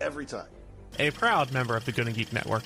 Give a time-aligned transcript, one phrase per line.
[0.00, 0.48] every time.
[0.98, 2.62] A proud member of the Gonna Geek Network.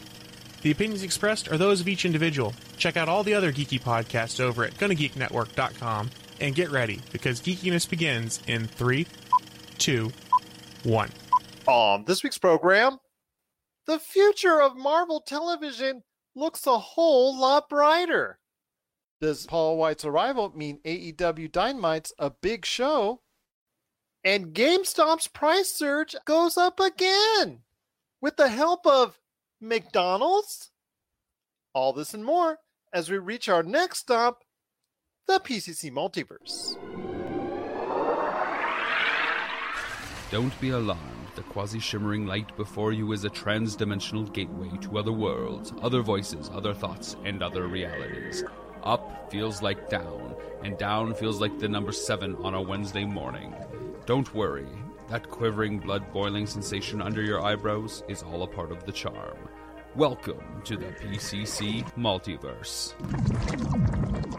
[0.63, 2.53] The opinions expressed are those of each individual.
[2.77, 7.89] Check out all the other geeky podcasts over at GonnaGeekNetwork.com and get ready because geekiness
[7.89, 9.07] begins in three,
[9.79, 10.11] two,
[10.83, 11.11] one.
[11.67, 12.99] On this week's program,
[13.87, 16.03] the future of Marvel television
[16.35, 18.39] looks a whole lot brighter.
[19.21, 23.23] Does Paul White's arrival mean AEW Dynamite's a big show?
[24.25, 27.61] And GameStop's price surge goes up again
[28.21, 29.19] with the help of
[29.61, 30.71] McDonald's?
[31.73, 32.59] All this and more
[32.93, 34.45] as we reach our next stop,
[35.27, 36.77] the PCC Multiverse.
[40.31, 41.15] Don't be alarmed.
[41.37, 46.03] The quasi shimmering light before you is a trans dimensional gateway to other worlds, other
[46.03, 48.43] voices, other thoughts, and other realities.
[48.83, 53.55] Up feels like down, and down feels like the number seven on a Wednesday morning.
[54.09, 54.65] Don't worry,
[55.11, 59.37] that quivering, blood boiling sensation under your eyebrows is all a part of the charm.
[59.97, 62.95] Welcome to the PCC Multiverse.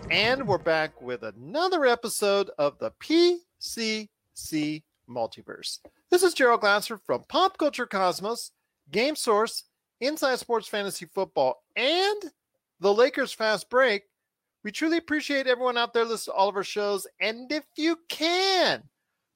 [0.10, 5.78] And we're back with another episode of the PCC Multiverse.
[6.10, 8.50] This is Gerald Glasser from Pop Culture Cosmos,
[8.90, 9.66] Game Source,
[10.02, 12.20] Inside Sports Fantasy Football, and
[12.80, 14.02] the Lakers Fast Break.
[14.64, 17.06] We truly appreciate everyone out there listening to all of our shows.
[17.22, 18.82] And if you can,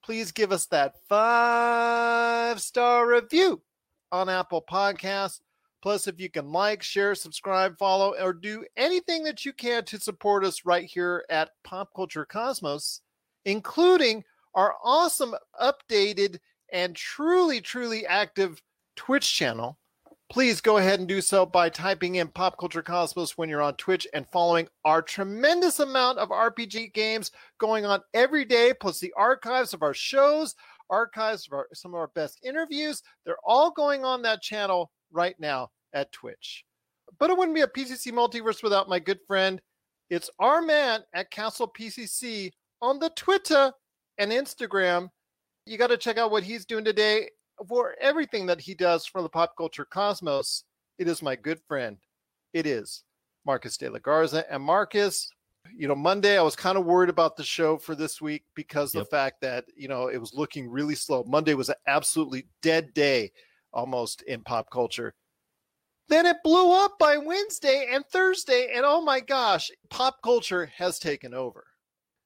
[0.04, 3.62] please give us that five star review
[4.12, 5.40] on Apple Podcasts.
[5.82, 10.00] Plus, if you can like, share, subscribe, follow, or do anything that you can to
[10.00, 13.02] support us right here at Pop Culture Cosmos,
[13.44, 14.24] including
[14.56, 16.40] our awesome updated
[16.72, 18.62] and truly, truly active
[18.96, 19.78] Twitch channel,
[20.34, 23.76] please go ahead and do so by typing in Pop Culture Cosmos when you're on
[23.76, 27.30] Twitch and following our tremendous amount of RPG games
[27.60, 30.56] going on every day, plus the archives of our shows,
[30.90, 33.04] archives of our, some of our best interviews.
[33.24, 36.66] They're all going on that channel right now at Twitch.
[37.20, 39.62] But it wouldn't be a PCC multiverse without my good friend.
[40.10, 42.50] It's our man at Castle PCC
[42.82, 43.72] on the Twitter
[44.18, 45.10] and Instagram.
[45.68, 47.30] You got to check out what he's doing today
[47.68, 50.64] for everything that he does for the pop culture cosmos.
[50.98, 51.98] It is my good friend.
[52.54, 53.04] It is
[53.46, 54.46] Marcus de la Garza.
[54.52, 55.30] And Marcus,
[55.76, 58.94] you know, Monday I was kind of worried about the show for this week because
[58.94, 59.04] Yep.
[59.04, 61.24] the fact that, you know, it was looking really slow.
[61.26, 63.32] Monday was an absolutely dead day
[63.74, 65.14] almost in pop culture.
[66.10, 68.72] Then it blew up by Wednesday and Thursday.
[68.76, 71.66] And oh my gosh, pop culture has taken over.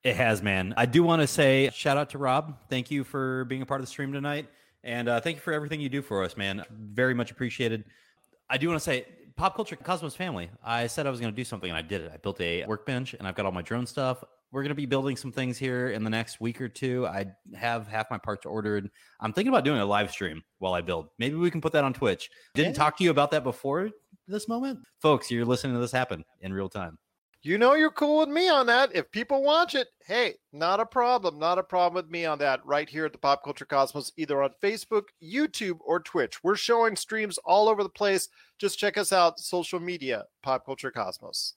[0.04, 0.74] It has, man.
[0.78, 2.58] I do want to say shout out to Rob.
[2.70, 4.48] Thank you for being a part of the stream tonight.
[4.88, 6.64] And uh, thank you for everything you do for us, man.
[6.72, 7.84] Very much appreciated.
[8.50, 9.06] I do want to say,
[9.36, 12.02] Pop Culture Cosmos family, I said I was going to do something and I did
[12.02, 12.12] it.
[12.14, 14.24] I built a workbench and I've got all my drone stuff.
[14.52, 17.06] We're going to be building some things here in the next week or two.
[17.06, 18.90] I have half my parts ordered.
[19.20, 21.10] I'm thinking about doing a live stream while I build.
[21.20, 22.30] Maybe we can put that on Twitch.
[22.56, 22.78] Didn't Yeah.
[22.78, 23.90] talk to you about that before
[24.26, 24.80] this moment.
[25.02, 26.98] Folks, you're listening to this happen in real time.
[27.44, 28.96] You know you're cool with me on that.
[28.96, 31.38] If people watch it, hey, not a problem.
[31.38, 34.42] Not a problem with me on that right here at the Pop Culture Cosmos, either
[34.42, 36.44] on Facebook, YouTube, or Twitch.
[36.44, 38.30] We're showing streams all over the place.
[38.58, 41.54] Just check us out, social media, Pop Culture Cosmos.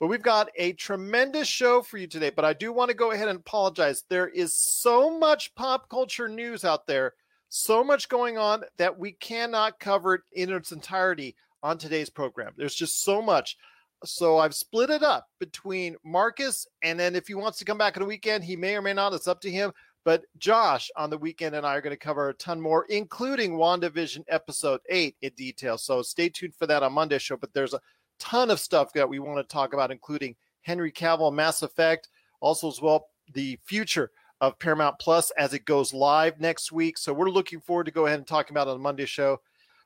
[0.00, 2.30] But we've got a tremendous show for you today.
[2.30, 4.02] But I do want to go ahead and apologize.
[4.08, 7.14] There is so much pop culture news out there,
[7.50, 12.52] so much going on that we cannot cover it in its entirety on today's program.
[12.56, 13.56] There's just so much.
[14.04, 17.96] So I've split it up between Marcus, and then if he wants to come back
[17.96, 19.12] on the weekend, he may or may not.
[19.12, 19.72] It's up to him.
[20.04, 23.52] But Josh on the weekend and I are going to cover a ton more, including
[23.52, 25.76] WandaVision episode eight in detail.
[25.76, 27.36] So stay tuned for that on Monday show.
[27.36, 27.80] But there's a
[28.18, 32.08] ton of stuff that we want to talk about, including Henry Cavill, Mass Effect,
[32.40, 34.10] also as well the future
[34.40, 36.96] of Paramount Plus as it goes live next week.
[36.96, 39.40] So we're looking forward to go ahead and talking about on the Monday show.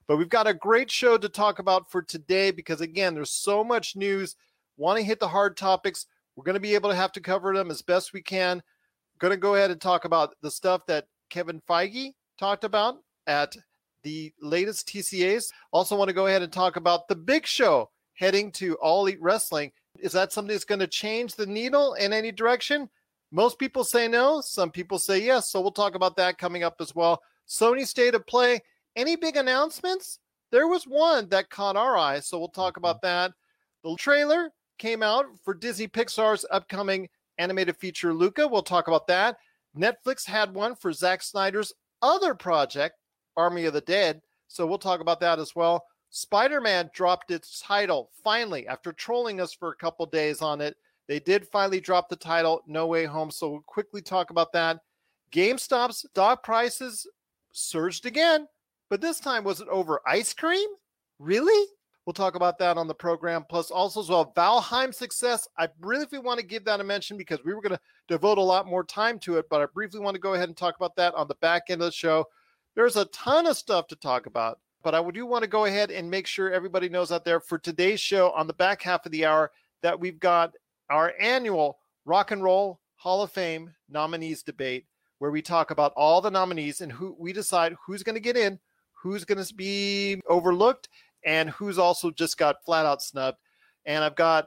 [0.07, 3.65] But we've got a great show to talk about for today because again, there's so
[3.65, 4.37] much news.
[4.77, 6.07] Want to hit the hard topics?
[6.37, 8.63] We're going to be able to have to cover them as best we can.
[9.19, 12.97] Going to go ahead and talk about the stuff that Kevin Feige talked about
[13.27, 13.57] at
[14.03, 15.51] the latest TCAs.
[15.73, 19.23] Also, want to go ahead and talk about the big show heading to All Elite
[19.23, 19.73] Wrestling.
[20.01, 22.91] Is that something that's going to change the needle in any direction?
[23.31, 24.41] Most people say no.
[24.41, 25.51] Some people say yes.
[25.51, 27.23] So we'll talk about that coming up as well.
[27.49, 28.61] Sony State of Play
[28.97, 30.19] Any big announcements?
[30.51, 32.85] There was one that caught our eye, so we'll talk mm-hmm.
[32.85, 33.33] about that.
[33.83, 37.09] The trailer came out for Disney Pixar's upcoming
[37.39, 38.47] animated feature Luca.
[38.47, 39.37] We'll talk about that.
[39.77, 42.95] Netflix had one for Zack Snyder's other project,
[43.37, 44.21] Army of the Dead.
[44.49, 45.85] So we'll talk about that as well.
[46.11, 50.77] Spider Man dropped its title finally after trolling us for a couple days on it.
[51.09, 53.31] They did finally drop the title, No Way Home.
[53.31, 54.79] So we'll quickly talk about that.
[55.33, 57.07] GameStop's stock prices
[57.51, 58.47] surged again,
[58.95, 60.69] but this time was it over ice cream?
[61.19, 61.69] Really?
[62.07, 63.45] We'll talk about that on the program.
[63.49, 65.49] Plus, also as well, Valheim success.
[65.59, 68.41] I briefly want to give that a mention because we were going to devote a
[68.41, 70.95] lot more time to it, but I briefly want to go ahead and talk about
[70.95, 72.25] that on the back end of the show.
[72.77, 75.91] There's a ton of stuff to talk about, but I do want to go ahead
[75.91, 79.11] and make sure everybody knows out there for today's show on the back half of
[79.11, 79.51] the hour
[79.83, 80.53] that we've got
[80.89, 84.87] our annual Rock and Roll Hall of Fame nominees debate
[85.19, 88.37] where we talk about all the nominees and who we decide who's going to get
[88.37, 88.61] in,
[89.05, 90.89] who's going to be overlooked,
[91.27, 93.37] and who's also just got flat out snubbed.
[93.85, 94.47] And I've got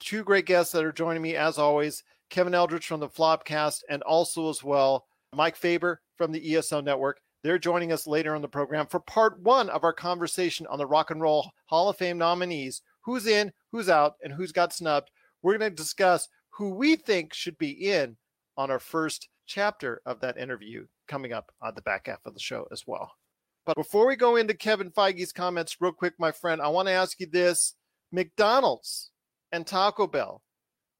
[0.00, 4.02] two great guests that are joining me as always Kevin Eldridge from the Flopcast, and
[4.02, 5.04] also as well
[5.34, 7.20] Mike Faber from the ESO Network.
[7.44, 10.86] They're joining us later on the program for part one of our conversation on the
[10.86, 15.10] Rock and Roll Hall of Fame nominees who's in, who's out, and who's got snubbed.
[15.42, 18.16] We're going to discuss who we think should be in
[18.56, 22.40] on our first chapter of that interview coming up on the back half of the
[22.40, 23.12] show as well.
[23.64, 26.92] But before we go into Kevin Feige's comments, real quick, my friend, I want to
[26.92, 27.74] ask you this
[28.10, 29.10] McDonald's
[29.52, 30.42] and Taco Bell,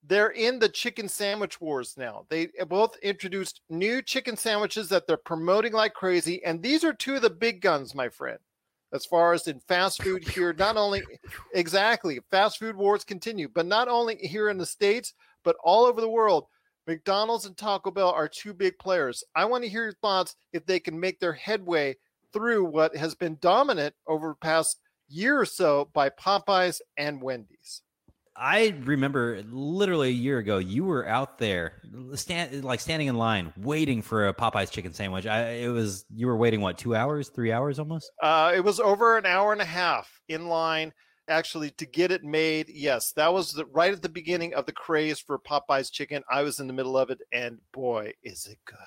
[0.04, 2.26] they're in the chicken sandwich wars now.
[2.28, 6.42] They both introduced new chicken sandwiches that they're promoting like crazy.
[6.44, 8.38] And these are two of the big guns, my friend,
[8.92, 10.52] as far as in fast food here.
[10.52, 11.02] Not only
[11.54, 16.00] exactly, fast food wars continue, but not only here in the States, but all over
[16.00, 16.46] the world.
[16.88, 19.22] McDonald's and Taco Bell are two big players.
[19.36, 21.96] I want to hear your thoughts if they can make their headway
[22.32, 27.82] through what has been dominant over the past year or so by Popeyes and Wendy's.
[28.34, 31.82] I remember literally a year ago, you were out there,
[32.14, 35.26] stand like standing in line, waiting for a Popeyes chicken sandwich.
[35.26, 38.10] I it was you were waiting what two hours, three hours almost.
[38.22, 40.92] Uh, it was over an hour and a half in line
[41.28, 42.70] actually to get it made.
[42.70, 46.22] Yes, that was the, right at the beginning of the craze for Popeyes chicken.
[46.30, 48.78] I was in the middle of it, and boy, is it good.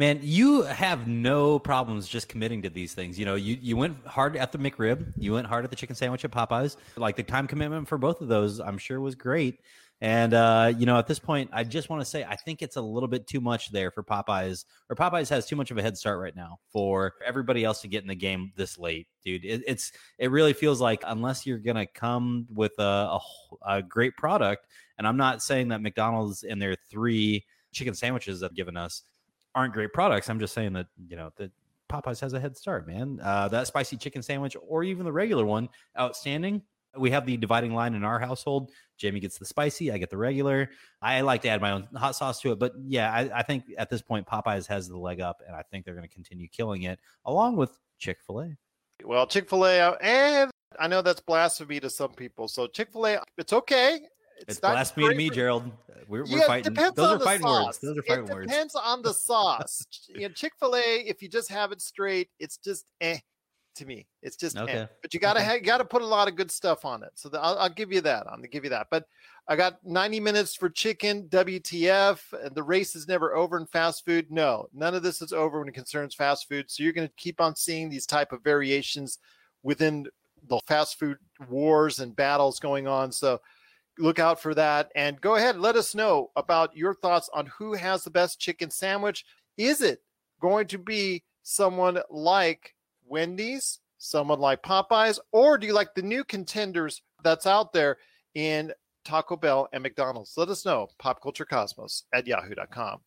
[0.00, 3.18] Man, you have no problems just committing to these things.
[3.18, 5.94] You know, you, you went hard at the McRib, you went hard at the chicken
[5.94, 6.76] sandwich at Popeyes.
[6.96, 9.60] Like the time commitment for both of those, I'm sure was great.
[10.00, 12.76] And uh, you know, at this point, I just want to say I think it's
[12.76, 15.82] a little bit too much there for Popeyes, or Popeyes has too much of a
[15.82, 19.44] head start right now for everybody else to get in the game this late, dude.
[19.44, 23.20] It, it's it really feels like unless you're gonna come with a, a,
[23.66, 24.66] a great product,
[24.96, 29.02] and I'm not saying that McDonald's and their three chicken sandwiches have given us
[29.54, 30.28] aren't great products.
[30.28, 31.50] I'm just saying that you know that
[31.90, 33.20] Popeyes has a head start, man.
[33.22, 35.68] Uh, that spicy chicken sandwich, or even the regular one,
[35.98, 36.62] outstanding.
[36.96, 38.72] We have the dividing line in our household.
[38.96, 40.70] Jamie gets the spicy, I get the regular.
[41.00, 43.64] I like to add my own hot sauce to it, but yeah, I, I think
[43.78, 46.48] at this point Popeyes has the leg up, and I think they're going to continue
[46.48, 48.56] killing it, along with Chick Fil A.
[49.04, 52.48] Well, Chick Fil A, and I know that's blasphemy to some people.
[52.48, 54.00] So Chick Fil A, it's okay.
[54.40, 55.30] It's, it's blasphemy to me.
[55.30, 55.70] Gerald.
[56.08, 56.74] We're, we're yeah, fighting.
[56.74, 57.64] Those are fighting sauce.
[57.66, 57.78] words.
[57.78, 58.46] Those are fighting it words.
[58.48, 59.86] depends on the sauce.
[60.08, 63.18] you know, Chick Fil A, if you just have it straight, it's just eh
[63.76, 64.06] to me.
[64.22, 64.62] It's just eh.
[64.62, 64.72] okay.
[64.72, 64.86] Eh.
[65.02, 65.48] But you gotta okay.
[65.48, 67.10] have, gotta put a lot of good stuff on it.
[67.14, 68.26] So the, I'll, I'll, give you that.
[68.26, 68.88] I'm gonna give you that.
[68.90, 69.04] But
[69.46, 71.28] I got 90 minutes for chicken.
[71.28, 72.20] WTF?
[72.44, 74.30] And the race is never over in fast food.
[74.30, 76.70] No, none of this is over when it concerns fast food.
[76.70, 79.18] So you're gonna keep on seeing these type of variations
[79.62, 80.06] within
[80.48, 81.18] the fast food
[81.48, 83.12] wars and battles going on.
[83.12, 83.40] So
[84.00, 84.90] look out for that.
[84.94, 88.70] And go ahead, let us know about your thoughts on who has the best chicken
[88.70, 89.24] sandwich.
[89.56, 90.00] Is it
[90.40, 92.74] going to be someone like
[93.06, 97.98] Wendy's, someone like Popeyes, or do you like the new contenders that's out there
[98.34, 98.72] in
[99.04, 100.34] Taco Bell and McDonald's?
[100.36, 100.88] Let us know.
[101.02, 103.00] Popculturecosmos at yahoo.com.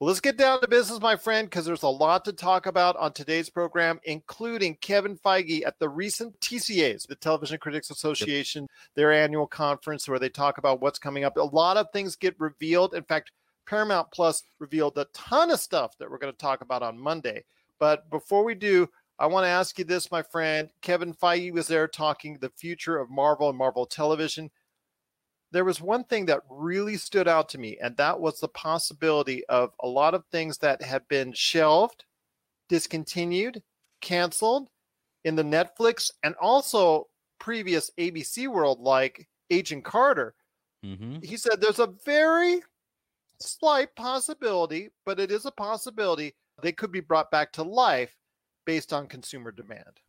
[0.00, 2.96] Well, let's get down to business, my friend, because there's a lot to talk about
[2.96, 9.12] on today's program, including Kevin Feige at the recent TCAs, the Television Critics Association, their
[9.12, 11.36] annual conference where they talk about what's coming up.
[11.36, 12.94] A lot of things get revealed.
[12.94, 13.30] In fact,
[13.68, 17.44] Paramount Plus revealed a ton of stuff that we're going to talk about on Monday.
[17.78, 18.88] But before we do,
[19.20, 20.70] I want to ask you this, my friend.
[20.82, 24.50] Kevin Feige was there talking the future of Marvel and Marvel television
[25.54, 29.46] there was one thing that really stood out to me, and that was the possibility
[29.46, 32.04] of a lot of things that had been shelved,
[32.68, 33.62] discontinued,
[34.00, 34.68] canceled
[35.24, 37.06] in the Netflix and also
[37.38, 40.34] previous ABC world, like Agent Carter.
[40.84, 41.18] Mm-hmm.
[41.22, 42.60] He said there's a very
[43.38, 48.16] slight possibility, but it is a possibility they could be brought back to life
[48.66, 50.00] based on consumer demand.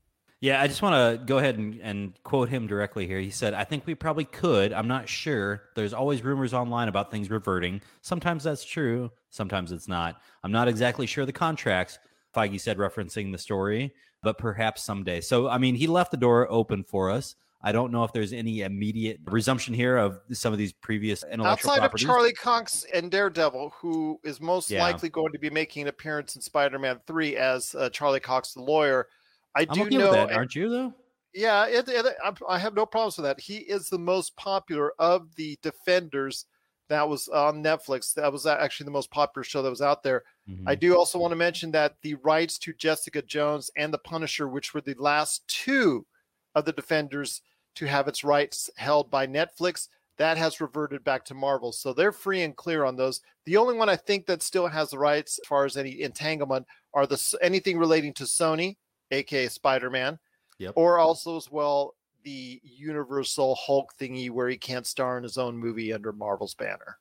[0.42, 3.20] Yeah, I just want to go ahead and, and quote him directly here.
[3.20, 4.74] He said, I think we probably could.
[4.74, 5.64] I'm not sure.
[5.76, 7.82] There's always rumors online about things reverting.
[8.02, 10.22] Sometimes that's true, sometimes it's not.
[10.44, 11.98] I'm not exactly sure the contracts,
[12.36, 15.22] Feige said, referencing the story, but perhaps someday.
[15.22, 17.36] So, I mean, he left the door open for us.
[17.62, 21.72] I don't know if there's any immediate resumption here of some of these previous intellectual
[21.72, 22.06] Outside properties.
[22.06, 24.84] of Charlie Cox and Daredevil, who is most Yeah.
[24.84, 28.62] likely going to be making an appearance in Spider-Man Three as uh, Charlie Cox, the
[28.62, 29.08] lawyer,
[29.56, 30.12] I do okay know.
[30.12, 30.94] that, aren't you, though?
[31.34, 33.40] Yeah, it, it, I'm- have no problems with that.
[33.40, 36.46] He is the most popular of the Defenders
[36.88, 38.14] that was on Netflix.
[38.14, 40.24] That was actually the most popular show that was out there.
[40.50, 40.64] Mhm.
[40.68, 44.48] I do also want to mention that the rights to Jessica Jones and The Punisher,
[44.48, 46.06] which were the last two
[46.54, 47.42] of the Defenders
[47.76, 51.74] to have its rights held by Netflix, that has reverted back to Marvel.
[51.74, 53.20] So they're free and clear on those.
[53.46, 56.66] The only one I think that still has the rights as far as any entanglement
[56.94, 58.78] are the anything relating to Sony,
[59.12, 60.20] aka Spider-Man,
[60.60, 60.74] Yep.
[60.76, 65.58] or also as well the Universal Hulk thingy where he can't star in his own
[65.58, 66.98] movie under Marvel's banner.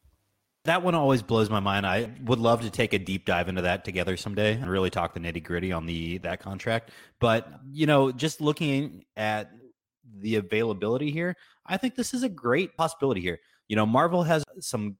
[0.64, 1.86] That one always blows my mind.
[1.86, 5.12] I would love to take a deep dive into that together someday and really talk
[5.12, 6.90] the nitty gritty on the that contract.
[7.20, 9.50] But you know, just looking at
[10.20, 13.38] the availability here, I think this is a great possibility here.
[13.68, 14.96] You know, Marvel has some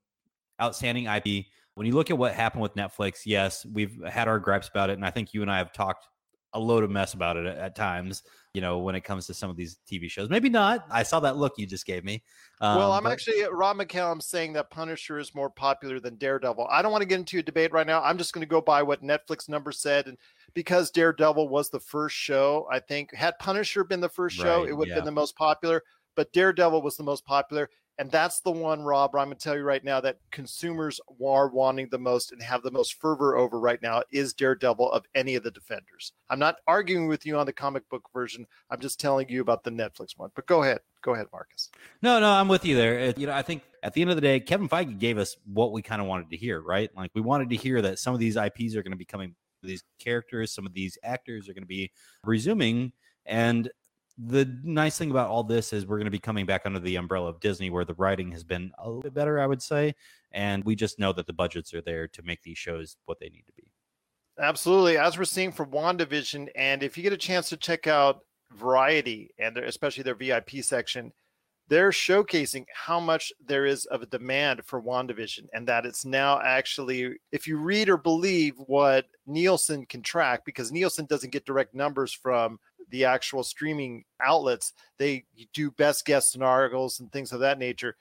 [0.61, 1.47] outstanding IP.
[1.75, 4.95] When you look at what happened with Netflix, yes, we've had our gripes about it,
[4.95, 6.07] and I think you and I have talked
[6.55, 8.23] a load of mess about it at, at times.
[8.55, 10.87] You know, when it comes to some of these TV shows, maybe not.
[10.89, 12.23] I saw that look you just gave me.
[12.61, 16.69] well, Um, I'm but- actually Rob McCallum saying that Punisher is more popular than Daredevil.
[16.71, 18.01] I don't want to get into a debate right now.
[18.03, 20.17] I'm just going to go by what Netflix numbers said, and
[20.55, 24.69] because Daredevil was the first show, I think had Punisher been the first show, Right,
[24.69, 25.01] it would have yeah.
[25.01, 25.83] been the most popular.
[26.17, 27.69] But Daredevil was the most popular,
[27.99, 29.15] and that's the one, Rob.
[29.15, 32.63] I'm going to tell you right now that consumers are wanting the most and have
[32.63, 36.13] the most fervor over right now is Daredevil of any of the Defenders.
[36.29, 38.47] I'm not arguing with you on the comic book version.
[38.71, 40.31] I'm just telling you about the Netflix one.
[40.35, 41.71] But go ahead, go ahead, Marcus.
[42.03, 43.15] No, no, I'm with you there.
[43.17, 45.71] You know, I think at the end of the day, Kevin Feige gave us what
[45.71, 46.91] we kind of wanted to hear, right?
[46.97, 49.37] Like we wanted to hear that some of these IPs are going to be coming,
[49.63, 51.93] these characters, some of these actors are going to be
[52.25, 52.93] resuming.
[53.25, 53.71] And
[54.17, 56.97] the nice thing about all this is we're going to be coming back under the
[56.97, 59.95] umbrella of Disney, where the writing has been a little bit better, I would say.
[60.33, 63.29] And we just know that the budgets are there to make these shows what they
[63.29, 63.71] need to be.
[64.39, 64.99] Absolutely.
[64.99, 68.21] As we're seeing for WandaVision, and if you get a chance to check out
[68.53, 71.13] Variety and their, especially their VIP section,
[71.69, 76.41] they're showcasing how much there is of a demand for WandaVision and that it's now
[76.43, 81.75] actually, if you read or believe what Nielsen can track, because Nielsen doesn't get direct
[81.75, 82.59] numbers from
[82.91, 87.97] the actual streaming outlets, they do best guess scenarios and things of that nature.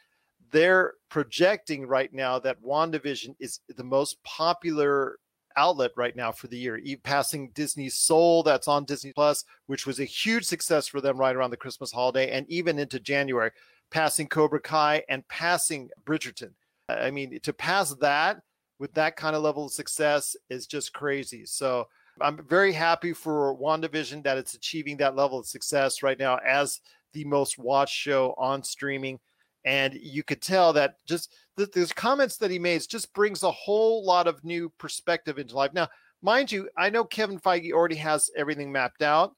[0.51, 5.17] They're projecting right now that WandaVision is the most popular
[5.55, 9.99] outlet right now for the year, passing Disney's Soul that's on Disney Plus, which was
[9.99, 13.51] a huge success for them right around the Christmas holiday and even into January,
[13.91, 16.51] passing Cobra Kai and passing Bridgerton.
[16.89, 18.41] I mean, to pass that
[18.79, 21.45] with that kind of level of success is just crazy.
[21.45, 21.87] So
[22.21, 26.81] I'm very happy for WandaVision that it's achieving that level of success right now as
[27.13, 29.19] the most watched show on streaming.
[29.65, 33.51] And you could tell that just the, those comments that he makes just brings a
[33.51, 35.71] whole lot of new perspective into life.
[35.73, 35.87] Now,
[36.21, 39.35] mind you, I know Kevin Feige already has everything mapped out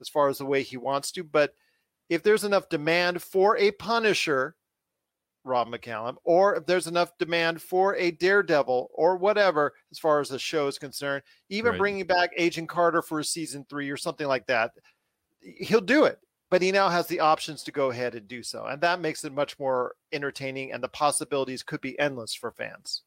[0.00, 1.52] as far as the way he wants to, but
[2.08, 4.54] if there's enough demand for a Punisher,
[5.44, 10.28] Rob McCallum, or if there's enough demand for a Daredevil or whatever, as far as
[10.28, 11.78] the show is concerned, even Right.
[11.78, 14.72] bringing back Agent Carter for a season three or something like that,
[15.40, 16.18] he'll do it.
[16.50, 18.66] But he now has the options to go ahead and do so.
[18.66, 23.02] And that makes it much more entertaining, and the possibilities could be endless for fans.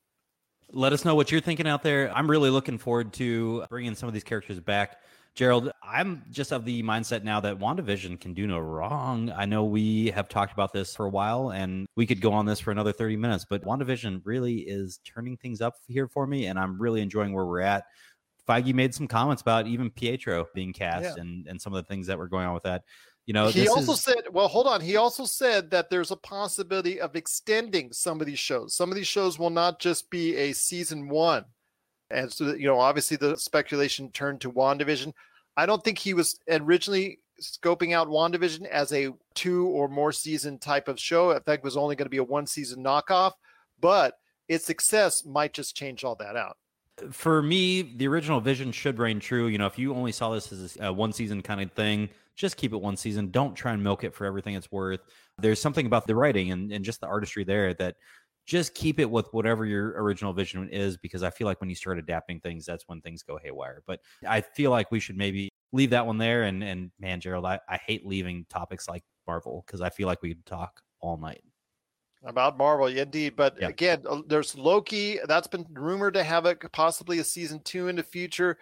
[0.71, 2.11] Let us know what you're thinking out there.
[2.15, 4.97] I'm really looking forward to bringing some of these characters back.
[5.35, 9.31] Gerald, I'm just of the mindset now that WandaVision can do no wrong.
[9.31, 12.45] I know we have talked about this for a while and we could go on
[12.45, 16.47] this for another 30 minutes, but WandaVision really is turning things up here for me
[16.47, 17.85] and I'm really enjoying where we're at.
[18.47, 21.21] Feige made some comments about even Pietro being cast Yeah.
[21.21, 22.83] and, and some of the things that were going on with that.
[23.29, 24.81] You know, he also is- said, well, hold on.
[24.81, 28.73] He also said that there's a possibility of extending some of these shows.
[28.73, 31.45] Some of these shows will not just be a season one.
[32.09, 35.13] And so, you know, obviously the speculation turned to WandaVision.
[35.55, 40.57] I don't think he was originally scoping out WandaVision as a two or more season
[40.57, 41.29] type of show.
[41.29, 43.33] I think it was only going to be a one season knockoff,
[43.79, 44.15] but
[44.47, 46.57] its success might just change all that out.
[47.11, 49.45] for me, the original vision should reign true.
[49.45, 52.09] You know, if you only saw this as a one season kind of thing,
[52.39, 53.29] just keep it one season.
[53.31, 55.01] Don't try and milk it for everything it's worth.
[55.37, 57.97] There's something about the writing and, and just the artistry there that
[58.45, 61.75] just keep it with whatever your original vision is because I feel like when you
[61.75, 63.83] start adapting things, that's when things go haywire.
[63.85, 66.43] But I feel like we should maybe leave that one there.
[66.43, 70.21] And and man, Gerald, I, I hate leaving topics like Marvel because I feel like
[70.21, 71.43] we could talk all night.
[72.23, 73.35] About Marvel, indeed.
[73.35, 73.67] But Yeah.
[73.67, 75.19] again, uh, there's Loki.
[75.27, 78.57] That's been rumored to have a possibly a season two in the future.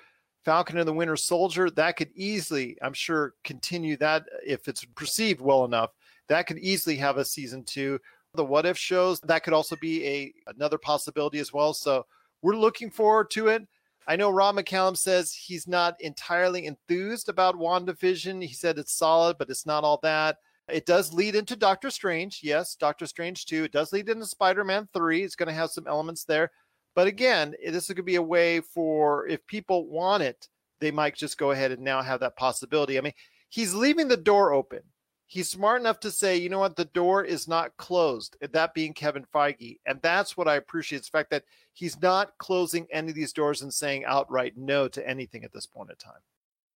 [0.48, 1.70] Falcon and the Winter Soldier.
[1.70, 5.90] That could easily, I'm sure, continue that uh, if it's perceived well enough.
[6.30, 8.00] That could easily have a season two.
[8.34, 11.74] The what if shows that could also be a another possibility as well.
[11.74, 12.06] So
[12.42, 13.68] we're looking forward to it.
[14.08, 18.42] I know Rob McCallum says he's not entirely enthused about WandaVision.
[18.42, 20.38] He said it's solid, but it's not all that.
[20.70, 22.40] It does lead into Doctor Strange.
[22.42, 23.66] Yes, Doctor Strange 2.
[23.66, 25.24] It does lead into Spider Man 3.
[25.24, 26.52] It's going to have some elements there.
[26.98, 30.50] But again, this could be a way for if people want it,
[30.80, 32.98] they might just go ahead and now have that possibility.
[32.98, 33.14] I mean,
[33.50, 34.80] he's leaving the door open.
[35.28, 38.94] He's smart enough to say, you know what, the door is not closed, that being
[38.94, 39.78] Kevin Feige.
[39.86, 43.62] And that's what I appreciate the fact that he's not closing any of these doors
[43.62, 46.22] and saying outright no to anything at this point in time.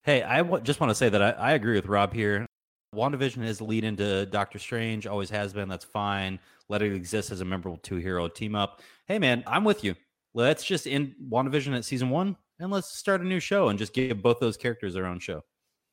[0.03, 2.45] Hey, I w- just want to say that I, I agree with Rob here.
[2.93, 5.67] WandaVision is the lead into Doctor Strange, always has been.
[5.67, 6.37] That's fine.
[6.69, 8.81] Let it exist as a memorable two hero team up.
[9.07, 9.95] Hey, man, I'm with you.
[10.33, 13.93] Let's just end WandaVision at season one and let's start a new show and just
[13.93, 15.43] give both those characters their own show.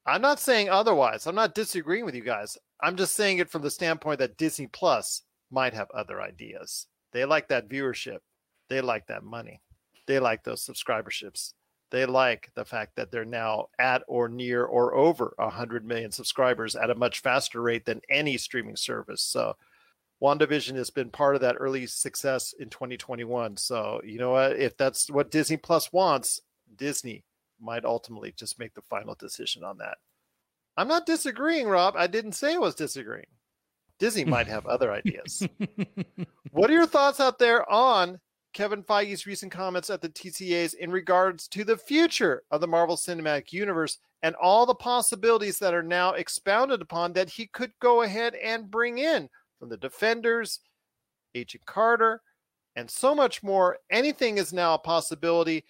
[0.07, 1.27] I'm not saying otherwise.
[1.27, 2.57] I'm not disagreeing with you guys.
[2.81, 6.87] I'm just saying it from the standpoint that Disney Plus might have other ideas.
[7.13, 8.19] They like that viewership.
[8.69, 9.61] They like that money.
[10.07, 11.53] They like those subscriberships.
[11.91, 16.77] They like the fact that they're now at or near or over 100 million subscribers
[16.77, 19.23] at a much faster rate than any streaming service.
[19.23, 19.57] So,
[20.23, 23.57] WandaVision has been part of that early success in 2021.
[23.57, 24.57] So, you know what?
[24.59, 26.41] If that's what Disney Plus wants,
[26.77, 27.25] Disney
[27.61, 29.99] might ultimately just make the final decision on that.
[30.77, 31.95] I'm not disagreeing, Rob.
[31.97, 33.27] I didn't say I was disagreeing.
[33.99, 35.47] Disney might have other ideas.
[36.51, 38.21] what are your thoughts out there on
[38.55, 42.97] Kevin Feige's recent comments at the TCAs in regards to the future of the Marvel
[42.97, 48.03] Cinematic Universe and all the possibilities that are now expounded upon that he could go
[48.03, 50.61] ahead and bring in from the Defenders,
[51.35, 52.23] Agent Carter,
[52.77, 53.79] and so much more?
[53.91, 55.65] Anything is now a possibility.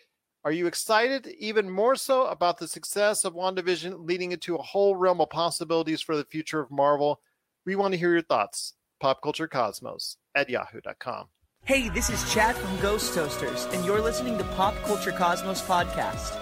[0.44, 4.94] Are you excited even more so about the success of WandaVision leading into a whole
[4.94, 7.20] realm of possibilities for the future of Marvel?
[7.66, 8.74] We want to hear your thoughts.
[9.02, 11.28] PopCultureCosmos at yahoo.com.
[11.64, 16.38] Hey, this is Chad from Ghost Toasters, and you're listening to Pop Culture Cosmos Podcast.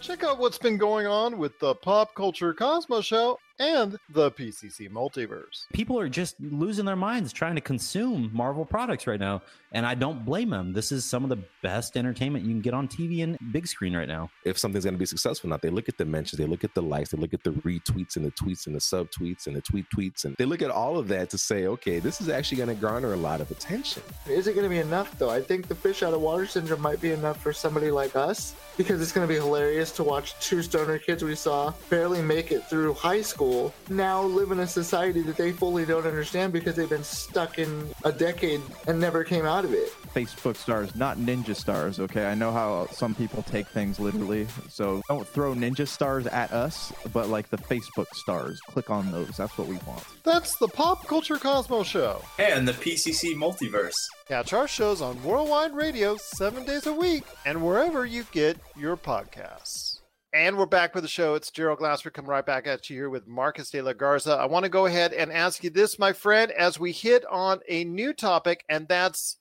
[0.00, 4.90] Check out what's been going on with the Pop Culture Cosmos Show and the PCC
[4.90, 5.66] Multiverse.
[5.72, 9.42] People are just losing their minds trying to consume Marvel products right now.
[9.72, 10.72] And I don't blame them.
[10.72, 13.94] This is some of the best entertainment you can get on TV and big screen
[13.94, 14.30] right now.
[14.44, 15.62] if something's going to be successful or not.
[15.62, 18.16] They look at the mentions, they look at the likes, they look at the retweets
[18.16, 20.98] and the tweets and the subtweets and the tweet tweets, and they look at all
[20.98, 24.02] of that to say, okay, this is actually going to garner a lot of attention.
[24.26, 25.30] Is it going to be enough though?
[25.30, 28.54] I think the fish out of water syndrome might be enough for somebody like us
[28.76, 32.52] because it's going to be hilarious to watch two stoner kids we saw barely make
[32.52, 36.76] it through high school now live in a society that they fully don't understand because
[36.76, 39.90] they've been stuck in a decade and never came out of it.
[40.14, 42.26] Facebook stars, not ninja stars, okay?
[42.26, 44.46] I know how some people take things literally.
[44.68, 48.60] So don't throw ninja stars at us, but like the Facebook stars.
[48.68, 49.36] Click on those.
[49.36, 50.04] That's what we want.
[50.24, 52.22] That's the Pop Culture Cosmos Show.
[52.38, 53.96] And the PCC Multiverse.
[54.26, 58.96] Catch our shows on Worldwide Radio seven days a week and wherever you get your
[58.96, 59.98] podcasts.
[60.34, 61.34] And we're back with the show.
[61.36, 64.34] It's Gerald Glassford coming right back at you here with Marcus de la Garza.
[64.34, 67.60] I want to go ahead and ask you this, my friend, as we hit on
[67.66, 69.37] a new topic, and that's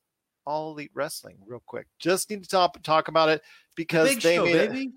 [0.47, 1.87] all elite wrestling, real quick.
[1.99, 3.41] Just need to talk, talk about it
[3.75, 4.91] because Big they Show, made it-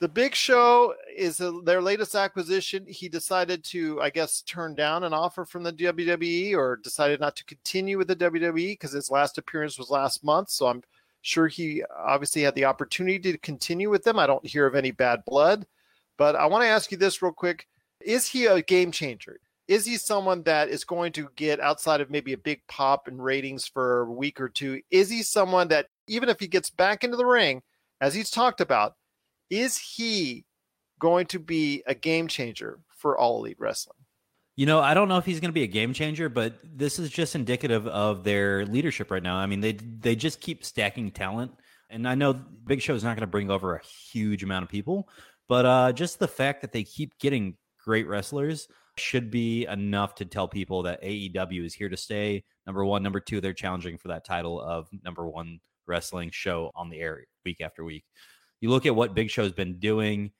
[0.00, 2.86] the big show is uh their latest acquisition.
[2.86, 7.34] He decided to, I guess, turn down an offer from the WWE or decided not
[7.36, 10.50] to continue with the WWE because his last appearance was last month.
[10.50, 10.82] So I'm
[11.22, 14.18] sure he obviously had the opportunity to continue with them.
[14.20, 15.66] I don't hear of any bad blood,
[16.16, 17.66] but I want to ask you this real quick.
[18.00, 19.40] Is he a game changer?
[19.68, 23.20] Is he someone that is going to get outside of maybe a big pop in
[23.20, 24.80] ratings for a week or two?
[24.90, 27.62] Is he someone that, even if he gets back into the ring,
[28.00, 28.94] as he's talked about,
[29.50, 30.46] is he
[30.98, 33.98] going to be a game changer for all elite wrestling?
[34.56, 36.98] You know, I don't know if he's going to be a game changer, but this
[36.98, 39.36] is just indicative of their leadership right now.
[39.36, 41.52] I mean, they they just keep stacking talent,
[41.90, 44.68] and I know Big Show is not going to bring over a huge amount of
[44.68, 45.08] people,
[45.48, 48.66] but uh, just the fact that they keep getting great wrestlers
[48.98, 52.44] should be enough to tell people that AEW is here to stay.
[52.66, 56.90] Number one, number two, they're challenging for that title of number one wrestling show on
[56.90, 58.04] the air week after week.
[58.60, 60.32] You look at what Big Show's been doing.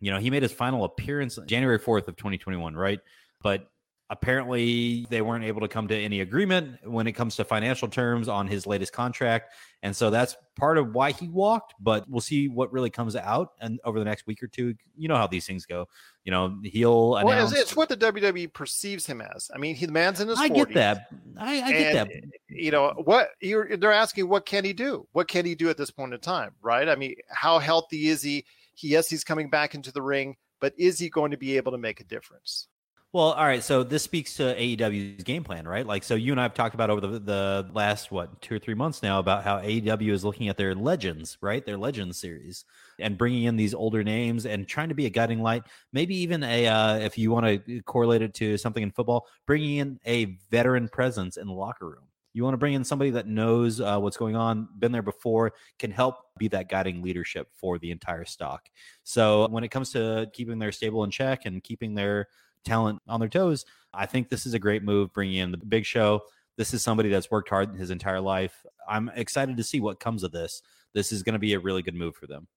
[0.00, 3.00] You know, he made his final appearance January 4th of 2021, right?
[3.42, 3.68] But
[4.10, 8.28] apparently they weren't able to come to any agreement when it comes to financial terms
[8.28, 12.48] on his latest contract and so that's part of why he walked but we'll see
[12.48, 15.46] what really comes out and over the next week or two you know how these
[15.46, 15.86] things go
[16.24, 19.50] you know he'll Well, announce it's, what the WWE perceives him as.
[19.54, 20.38] I mean, he, the man's in his.
[20.38, 22.08] i 40s, get that i, I get that
[22.48, 23.30] You know what?
[23.40, 25.06] You're, they're asking, what can he do?
[25.12, 26.54] What can he do at this point in time?
[26.60, 26.88] Right?
[26.88, 28.44] I mean, how healthy is he?
[28.74, 31.72] he yes, he's coming back into the ring, but is he going to be able
[31.72, 32.68] to make a difference?
[33.14, 33.62] Well, all right.
[33.62, 35.86] So this speaks to AEW's game plan, right?
[35.86, 38.58] Like, so you and I have talked about over the, the last, what, two or
[38.58, 41.64] three months now about how AEW is looking at their legends, right?
[41.64, 42.66] Their legends series
[42.98, 45.62] and bringing in these older names and trying to be a guiding light.
[45.90, 49.78] Maybe even a, uh, if you want to correlate it to something in football, bringing
[49.78, 52.04] in a veteran presence in the locker room.
[52.34, 55.54] You want to bring in somebody that knows uh, what's going on, been there before,
[55.78, 58.68] can help be that guiding leadership for the entire stock.
[59.02, 62.28] So when it comes to keeping their stable in check and keeping their
[62.64, 65.84] talent on their toes, I think this is a great move bringing in the big
[65.84, 66.22] show.
[66.56, 68.66] This is somebody that's worked hard his entire life.
[68.88, 70.62] I'm excited to see what comes of this.
[70.94, 72.48] This is going to be a really good move for them.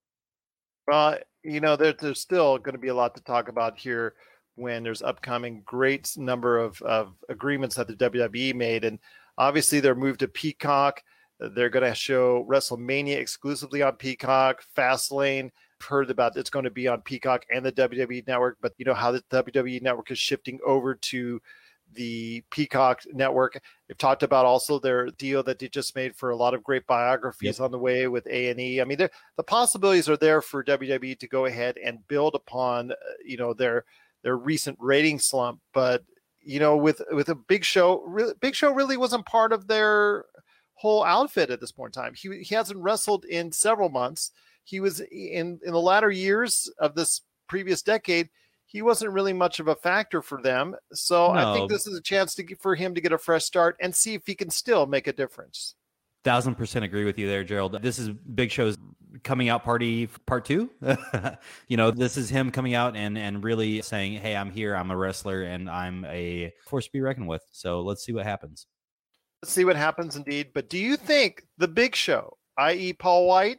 [0.87, 4.15] Well, you know, there, there's still going to be a lot to talk about here
[4.55, 8.83] when there's upcoming great number of, of agreements that the WWE made.
[8.83, 8.99] And
[9.37, 11.01] obviously, their move to Peacock,
[11.41, 15.51] uh, they're going to show WrestleMania exclusively on Peacock, Fastlane.
[15.83, 18.93] Heard about it's going to be on Peacock and the WWE network, but you know
[18.93, 21.41] how the WWE network is shifting over to
[21.93, 23.61] the Peacock network.
[23.87, 26.87] They've talked about also their deal that they just made for a lot of great
[26.87, 28.81] biographies on the way with A and E.
[28.81, 32.95] I mean, the possibilities are there for WWE to go ahead and build upon, uh,
[33.25, 33.85] you know, their
[34.23, 35.59] their recent rating slump.
[35.73, 36.03] But
[36.41, 40.25] you know, with with a Big Show, really, Big Show really wasn't part of their
[40.73, 42.13] whole outfit at this point in time.
[42.15, 44.31] He he hasn't wrestled in several months.
[44.63, 48.29] He was in in the latter years of this previous decade.
[48.65, 50.75] He wasn't really much of a factor for them.
[50.93, 53.43] So I think this is a chance to get, for him to get a fresh
[53.43, 55.75] start and see if he can still make a difference.
[56.23, 57.81] Thousand percent agree with you there, Gerald.
[57.81, 58.77] This is Big Show's
[59.23, 60.69] coming out party part two.
[61.67, 64.75] you know, this is him coming out and and really saying, "Hey, I'm here.
[64.75, 68.25] I'm a wrestler, and I'm a force to be reckoned with." So let's see what
[68.25, 68.67] happens.
[69.41, 70.51] Let's see what happens indeed.
[70.53, 73.57] But do you think the big show, i.e., Paul White,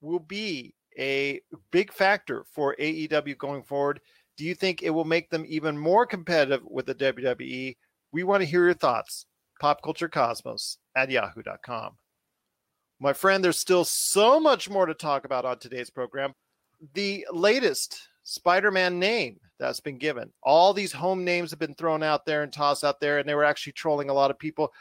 [0.00, 4.00] will be a big factor for AEW going forward?
[4.36, 7.76] Do you think it will make them even more competitive with the WWE?
[8.12, 9.26] We want to hear your thoughts.
[9.62, 11.96] Popculturecosmos at yahoo.com.
[13.00, 16.32] My friend, there's still so much more to talk about on today's program.
[16.94, 20.32] The latest Spider Man name that's been given.
[20.42, 23.34] All these home names have been thrown out there and tossed out there, and they
[23.34, 24.72] were actually trolling a lot of people.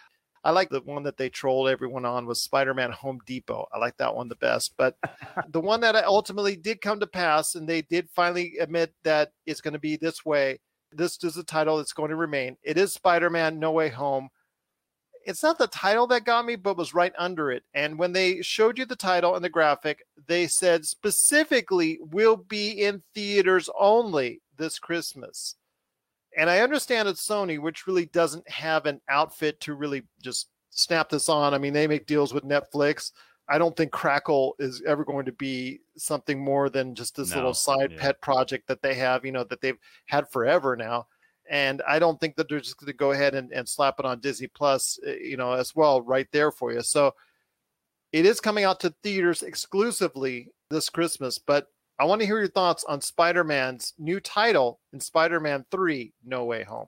[0.43, 3.67] I like the one that they trolled everyone on was Spider Man Home Depot.
[3.73, 4.73] I like that one the best.
[4.77, 4.95] But
[5.49, 9.61] the one that ultimately did come to pass, and they did finally admit that it's
[9.61, 10.59] going to be this way.
[10.91, 12.57] This is the title that's going to remain.
[12.63, 14.29] It is Spider Man No Way Home
[15.27, 17.63] it's not the title that got me, but was right under it.
[17.73, 22.69] And when they showed you the title and the graphic, they said specifically will be
[22.69, 25.55] in theaters only this Christmas.
[26.37, 31.09] And I understand it's Sony, which really doesn't have an outfit to really just snap
[31.09, 31.53] this on.
[31.53, 33.11] I mean, they make deals with Netflix.
[33.49, 37.37] I don't think Crackle is ever going to be something more than just this No,
[37.37, 37.99] little side yeah.
[37.99, 41.07] pet project that they have, you know, that they've had forever now
[41.49, 44.05] and I don't think that they're just going to go ahead and, and slap it
[44.05, 46.81] on Disney Plus, uh, you know, as well, right there for you.
[46.81, 47.13] So
[48.11, 51.37] it is coming out to theaters exclusively this Christmas.
[51.37, 51.67] But
[51.99, 56.13] I want to hear your thoughts on Spider Man's new title in Spider Man 3
[56.23, 56.85] No Way Home.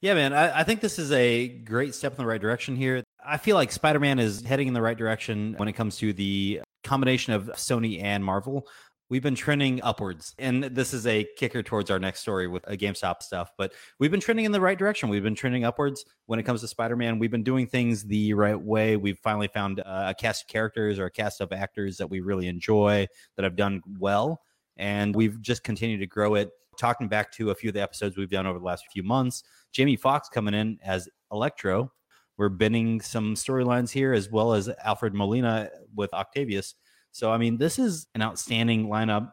[0.00, 3.04] Yeah, man, I, I think this is a great step in the right direction here.
[3.24, 6.12] I feel like Spider Man is heading in the right direction when it comes to
[6.12, 8.66] the combination of Sony and Marvel.
[9.10, 12.76] We've been trending upwards, and this is a kicker towards our next story with a
[12.76, 13.50] GameStop stuff.
[13.58, 15.08] But we've been trending in the right direction.
[15.08, 17.18] We've been trending upwards when it comes to Spider Man.
[17.18, 18.96] We've been doing things the right way.
[18.96, 22.20] We've finally found uh, a cast of characters or a cast of actors that we
[22.20, 24.42] really enjoy that have done well,
[24.76, 26.50] and we've just continued to grow it.
[26.78, 29.42] Talking back to a few of the episodes we've done over the last few months,
[29.72, 31.90] Jamie Foxx coming in as Electro.
[32.36, 36.76] We're bending some storylines here as well as Alfred Molina with Octavius.
[37.12, 39.32] So, I mean, this is an outstanding lineup.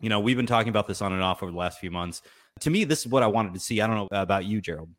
[0.00, 2.22] You know, we've been talking about this on and off over the last few months.
[2.60, 3.80] To me, this is what I wanted to see.
[3.80, 4.90] I don't know about you, Gerald.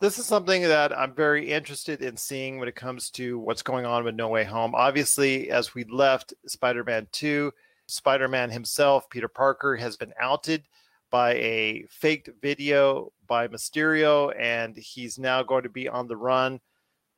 [0.00, 3.86] This is something that I'm very interested in seeing when it comes to what's going
[3.86, 4.74] on with No Way Home.
[4.74, 7.52] Obviously, as we left Spider Man 2,
[7.86, 10.64] Spider Man himself, Peter Parker, has been outed
[11.10, 16.60] by a faked video by Mysterio, and he's now going to be on the run.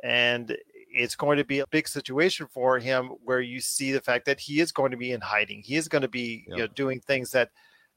[0.04, 0.56] And
[0.96, 4.40] it's going to be a big situation for him where you see the fact that
[4.40, 5.62] he is going to be in hiding.
[5.62, 7.50] He is going to be you know, doing things that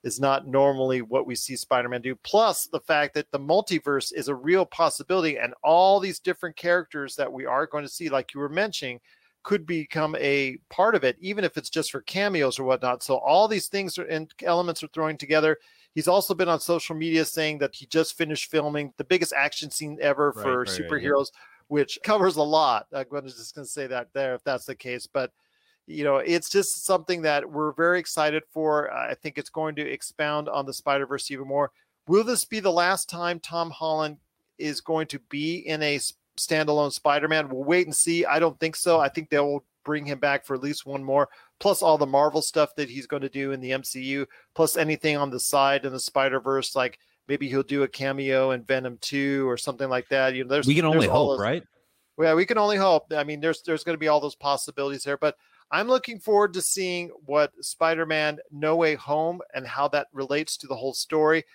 [0.04, 2.16] is not normally what we see Spider-Man do.
[2.24, 7.16] Plus the fact that the multiverse is a real possibility and all these different characters
[7.16, 9.00] that we are going to see, like you were mentioning,
[9.44, 13.02] could become a part of it, even if it's just for cameos or whatnot.
[13.02, 15.58] So all these things are, and elements are throwing together.
[15.96, 19.72] He's also been on social media saying that he just finished filming the biggest action
[19.72, 21.10] scene ever Right, for right, right, yeah.
[21.70, 22.88] Which covers a lot.
[22.92, 25.32] Uh, I'm just going to say that there if that's the case, but
[25.88, 28.94] you know, it's just something that we're very excited for.
[28.94, 31.72] I think it's going to expound on the Spider Verse even more.
[32.08, 34.18] Will this be the last time Tom Holland
[34.58, 36.00] is going to be in a
[36.38, 37.50] standalone Spider Man?
[37.50, 38.26] We'll wait and see.
[38.26, 39.00] I don't think so.
[39.00, 41.30] I think they will bring him back for at least one more,
[41.60, 45.18] plus all the Marvel stuff that he's going to do in the MCU, plus anything
[45.18, 48.98] on the side in the Spider Verse, like maybe he'll do a cameo in Venom
[49.00, 50.36] 2 or something like that.
[50.36, 51.64] You know, there's we can only hope, those- right?
[52.20, 53.14] yeah, we can only hope.
[53.16, 55.38] I mean, there's there's going to be all those possibilities there, but
[55.72, 60.68] I'm looking forward to seeing what Spider-Man No Way Home and how that relates to
[60.68, 61.46] the whole story.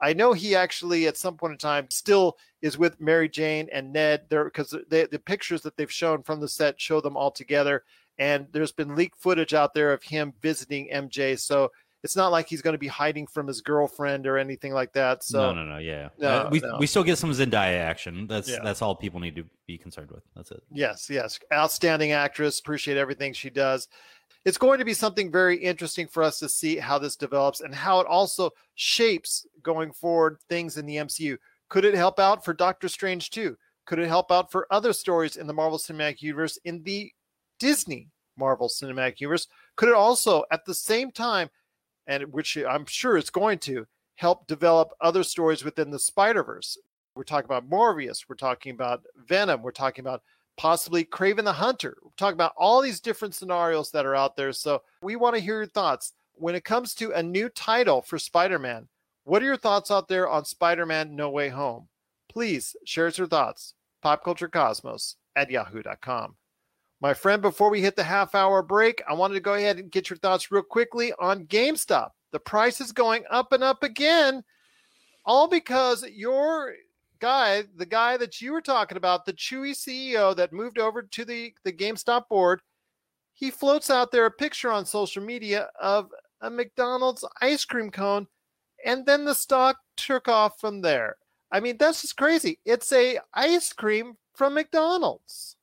[0.00, 3.92] I know he actually at some point in time still is with Mary Jane and
[3.92, 7.30] Ned there because the, the pictures that they've shown from the set show them all
[7.30, 7.84] together.
[8.18, 11.38] And there's been leaked footage out there of him visiting MJ.
[11.38, 11.72] So
[12.04, 15.24] it's not like he's going to be hiding from his girlfriend or anything like that.
[15.24, 15.78] So no, no, no.
[15.78, 16.76] Yeah, No, Uh, we no.
[16.78, 18.26] we still get some Zendaya action.
[18.26, 18.58] That's Yeah.
[18.62, 20.22] that's all people need to be concerned with.
[20.36, 20.62] That's it.
[20.70, 21.40] Yes, yes.
[21.52, 22.60] Outstanding actress.
[22.60, 23.88] Appreciate everything she does.
[24.44, 27.74] It's going to be something very interesting for us to see how this develops and
[27.74, 31.38] how it also shapes going forward things in the MCU.
[31.70, 33.56] Could it help out for Doctor Strange too?
[33.86, 37.10] Could it help out for other stories in the Marvel Cinematic Universe in the
[37.58, 39.46] Disney Marvel Cinematic Universe?
[39.76, 41.48] Could it also at the same time,
[42.06, 43.86] and which I'm sure it's going to,
[44.16, 46.78] help develop other stories within the Spider Verse?
[47.16, 48.24] We're talking about Morbius.
[48.28, 49.62] We're talking about Venom.
[49.62, 50.22] We're talking about
[50.56, 51.96] possibly Kraven the Hunter.
[52.02, 54.52] We're talking about all these different scenarios that are out there.
[54.52, 56.12] So we want to hear your thoughts.
[56.36, 58.88] When it comes to a new title for Spider Man,
[59.24, 61.88] what are your thoughts out there on Spider Man No Way Home?
[62.28, 63.74] Please share your thoughts.
[64.04, 66.34] PopCultureCosmos at yahoo.com.
[67.04, 69.90] My friend, before we hit the half hour break, I wanted to go ahead and
[69.90, 72.12] get your thoughts real quickly on GameStop.
[72.32, 74.42] The price is going up and up again,
[75.26, 76.72] all because your
[77.18, 81.24] guy, the guy that you were talking about, the Chewy CEO that moved over to
[81.26, 82.62] the, the GameStop board,
[83.34, 86.08] he floats out there a picture on social media of
[86.40, 88.26] a McDonald's ice cream cone,
[88.82, 91.16] and then the stock took off from there.
[91.52, 92.60] I mean, that's just crazy.
[92.64, 95.58] It's a ice cream from McDonald's.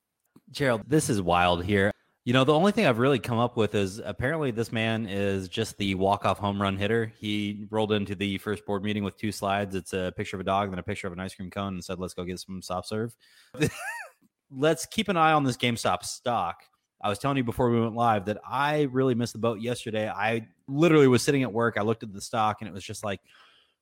[0.51, 1.91] Gerald, this is wild here.
[2.23, 5.49] You know, the only thing I've really come up with is apparently this man is
[5.49, 7.11] just the walk-off home run hitter.
[7.17, 9.73] He rolled into the first board meeting with two slides.
[9.73, 11.73] It's a picture of a dog and then a picture of an ice cream cone
[11.73, 13.15] and said, let's go get some soft serve.
[14.51, 16.61] let's keep an eye on this GameStop stock.
[17.01, 20.07] I was telling you before we went live that I really missed the boat yesterday.
[20.07, 21.75] I literally was sitting at work.
[21.77, 23.21] I looked at the stock and it was just like,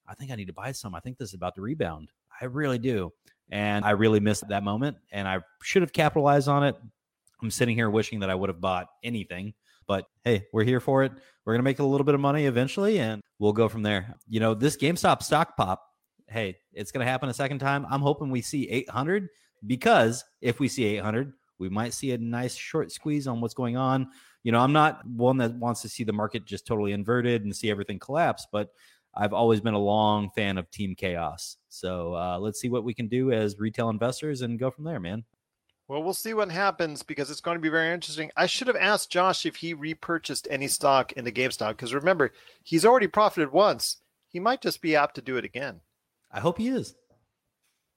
[0.07, 0.95] I think I need to buy some.
[0.95, 2.09] I think this is about to rebound.
[2.41, 3.11] I really do.
[3.49, 6.75] And I really missed that moment and I should have capitalized on it.
[7.41, 9.53] I'm sitting here wishing that I would have bought anything,
[9.87, 11.11] but hey, we're here for it.
[11.45, 14.15] We're going to make a little bit of money eventually and we'll go from there.
[14.27, 15.83] You know, this GameStop stock pop,
[16.27, 17.87] hey, it's going to happen a second time.
[17.89, 19.29] I'm hoping we see 800
[19.65, 23.77] because if we see 800, we might see a nice short squeeze on what's going
[23.77, 24.07] on.
[24.43, 27.55] You know, I'm not one that wants to see the market just totally inverted and
[27.55, 28.69] see everything collapse, but
[29.13, 31.57] I've always been a long fan of Team Chaos.
[31.69, 34.99] So uh, let's see what we can do as retail investors and go from there,
[34.99, 35.23] man.
[35.87, 38.29] Well, we'll see what happens because it's going to be very interesting.
[38.37, 42.31] I should have asked Josh if he repurchased any stock in into GameStop because remember,
[42.63, 43.97] he's already profited once.
[44.27, 45.81] He might just be apt to do it again.
[46.31, 46.93] I hope he is.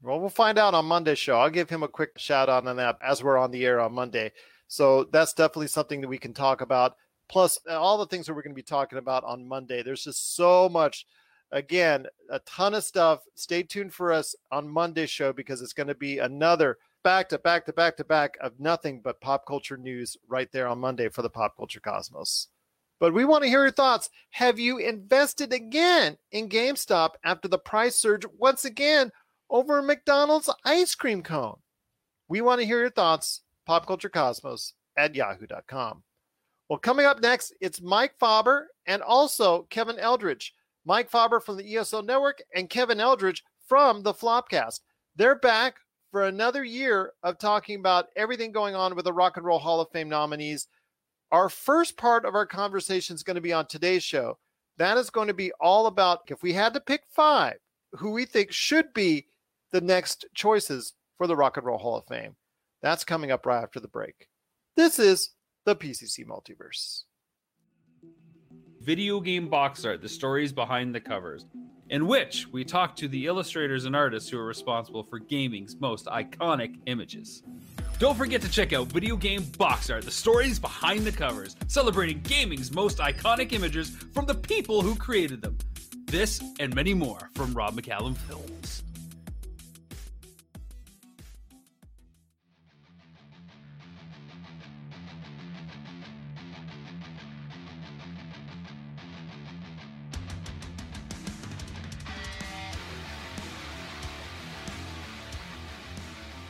[0.01, 1.39] Well, we'll find out on Monday's show.
[1.39, 3.93] I'll give him a quick shout out on that as we're on the air on
[3.93, 4.33] Monday.
[4.69, 6.97] So that's definitely something that we can talk about.
[7.33, 9.83] Plus, uh, all the things that we're going to be talking about on Monday.
[9.83, 11.07] There's just so much.
[11.51, 13.21] Again, a ton of stuff.
[13.37, 17.39] Stay tuned for us on Monday's show because it's going to be another back to
[17.39, 21.09] back to back to back of nothing but pop culture news right there on Monday
[21.09, 22.49] for the Pop Culture Cosmos.
[23.01, 24.11] But we want to hear your thoughts.
[24.31, 29.11] Have you invested again in GameStop after the price surge once again
[29.49, 31.61] over a McDonald's ice cream cone?
[32.29, 33.41] We want to hear your thoughts.
[33.67, 36.03] PopCultureCosmos at yahoo.com.
[36.69, 40.55] Well, coming up next, it's Mike Faber and also Kevin Eldridge.
[40.85, 44.81] Mike Faber from the ESO Network and Kevin Eldridge from the Flopcast.
[45.17, 45.77] They're back
[46.11, 49.81] for another year of talking about everything going on with the Rock and Roll Hall
[49.81, 50.69] of Fame nominees.
[51.31, 54.39] Our first part of our conversation is going to be on today's show.
[54.79, 57.57] That is going to be all about if we had to pick five
[57.93, 59.27] who we think should be
[59.71, 62.37] the next choices for the Rock and Roll Hall of Fame.
[62.83, 64.29] That's coming up right after the break.
[64.77, 65.31] This is
[65.65, 67.03] the PCC Multiverse.
[68.81, 71.47] Video Game Box Art The Stories Behind the Covers,
[71.89, 76.07] in which we talk to the illustrators and artists who are responsible for gaming's most
[76.07, 77.45] iconic images.
[78.01, 82.21] Don't forget to check out Video Game Box Art The Stories Behind the Covers, celebrating
[82.23, 85.57] gaming's most iconic images from the people who created them.
[86.07, 88.83] This and many more from Rob McCallum Films.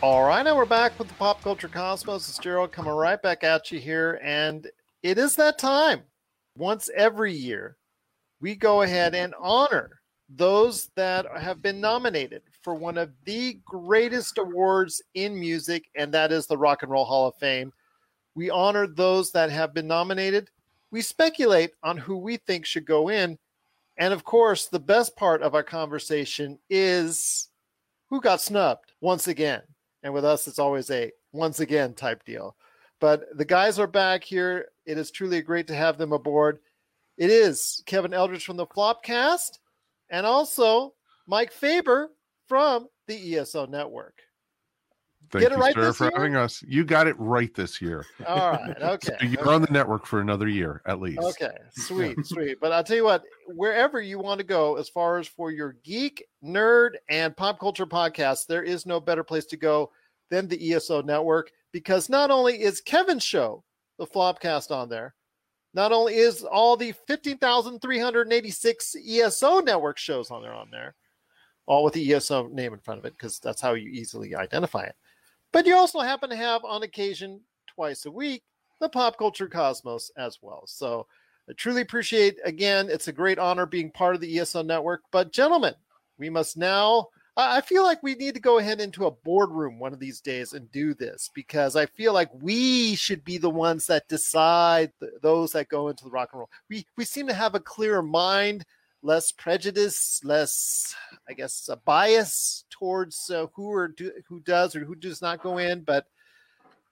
[0.03, 2.29] All right, now we're back with the Pop Culture Cosmos.
[2.29, 4.19] It's Gerald coming right back at you here.
[4.21, 4.69] And
[5.05, 6.03] it is that time.
[6.59, 7.77] Once every year,
[8.41, 14.39] we go ahead and honor those that have been nominated for one of the greatest
[14.39, 17.73] awards in music, and that is the Rock and Roll Hall of Fame.
[18.35, 20.51] We honor those that have been nominated.
[20.91, 23.39] We speculate on who we think should go in.
[23.99, 27.51] And of course, the best part of our conversation is
[28.11, 29.63] who got snubbed once again.
[30.03, 32.57] And with us, it's always a once again type deal.
[33.01, 34.69] But the guys are back here.
[34.87, 36.59] It is truly great to have them aboard.
[37.19, 39.59] It is Kevin Eldridge from the Flopcast
[40.11, 40.95] and also
[41.27, 42.11] Mike Faber
[42.49, 44.23] from the ESO Network.
[45.33, 46.13] Thank Get it you, right sir, for year?
[46.15, 46.63] having us.
[46.69, 48.05] You got it right this year.
[48.27, 48.77] All right.
[48.83, 49.17] Okay.
[49.19, 51.21] So you're on the network for another year at least.
[51.21, 52.61] Okay, sweet, sweet.
[52.61, 55.77] But I'll tell you what, wherever you want to go, as far as for your
[55.85, 59.91] geek, nerd, and pop culture podcast, there is no better place to go
[60.31, 63.65] than the ESO network because not only is Kevin's show,
[63.99, 65.15] the Flopcast, on there,
[65.73, 70.95] not only is all the 15,386 ESO network shows on there on there,
[71.65, 74.83] all with the ESO name in front of it, because that's how you easily identify
[74.83, 74.97] it.
[75.53, 78.43] But you also happen to have on occasion twice a week
[78.81, 80.65] the pop culture cosmos as well.
[80.67, 81.07] So
[81.49, 85.03] I truly appreciate again, it's a great honor being part of the ESO network.
[85.11, 85.75] But gentlemen,
[86.19, 89.95] we must now I feel like we need to go ahead into a boardroom one
[89.95, 93.87] of these days and do this because I feel like we should be the ones
[93.87, 96.51] that decide th- those that go into the rock and roll.
[96.69, 98.67] We we seem to have a clearer mind,
[99.03, 100.95] less prejudice, less
[101.29, 105.43] I guess a bias towards uh, who or do, who does or who does not
[105.43, 105.83] go in.
[105.83, 106.07] But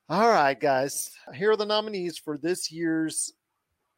[0.08, 3.32] all right, guys, here are the nominees for this year's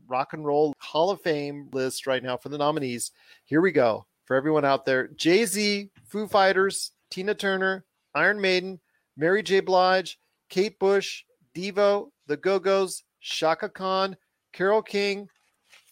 [0.06, 3.12] Rock and Roll Hall of Fame list right now for the nominees.
[3.44, 8.78] Here we go for everyone out there Jay Z, Foo Fighters, Tina Turner, Iron Maiden,
[9.16, 9.60] Mary J.
[9.60, 14.16] Blige, Kate Bush, Devo, The Go Go's, Chaka Khan,
[14.52, 15.28] Carole King,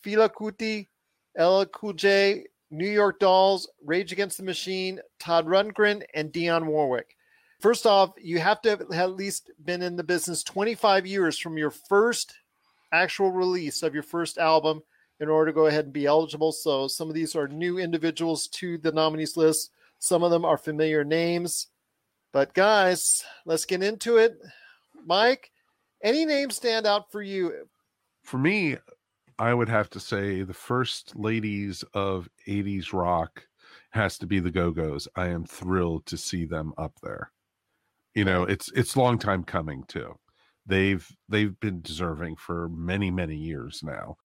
[0.04, 0.86] Fela Kuti,
[1.38, 7.16] LL Cool J, New York Dolls, Rage Against the Machine, Todd Rundgren, and Dionne Warwick.
[7.60, 11.58] First off, you have to have at least been in the business 25 years from
[11.58, 12.34] your first
[12.92, 14.82] actual release of your first album
[15.20, 16.52] in order to go ahead and be eligible.
[16.52, 19.70] So some of these are new individuals to the nominees list.
[19.98, 21.66] Some of them are familiar names.
[22.32, 24.38] But guys, let's get into it.
[25.04, 25.50] Mike,
[26.02, 27.68] any names stand out for you?
[28.22, 28.78] For me,
[29.40, 33.46] I would have to say the first ladies of 80s rock
[33.92, 35.08] has to be the Go-Go's.
[35.16, 37.32] I am thrilled to see them up there.
[38.14, 40.18] You know, it's it's long time coming too.
[40.66, 44.18] They've they've been deserving for many many years now.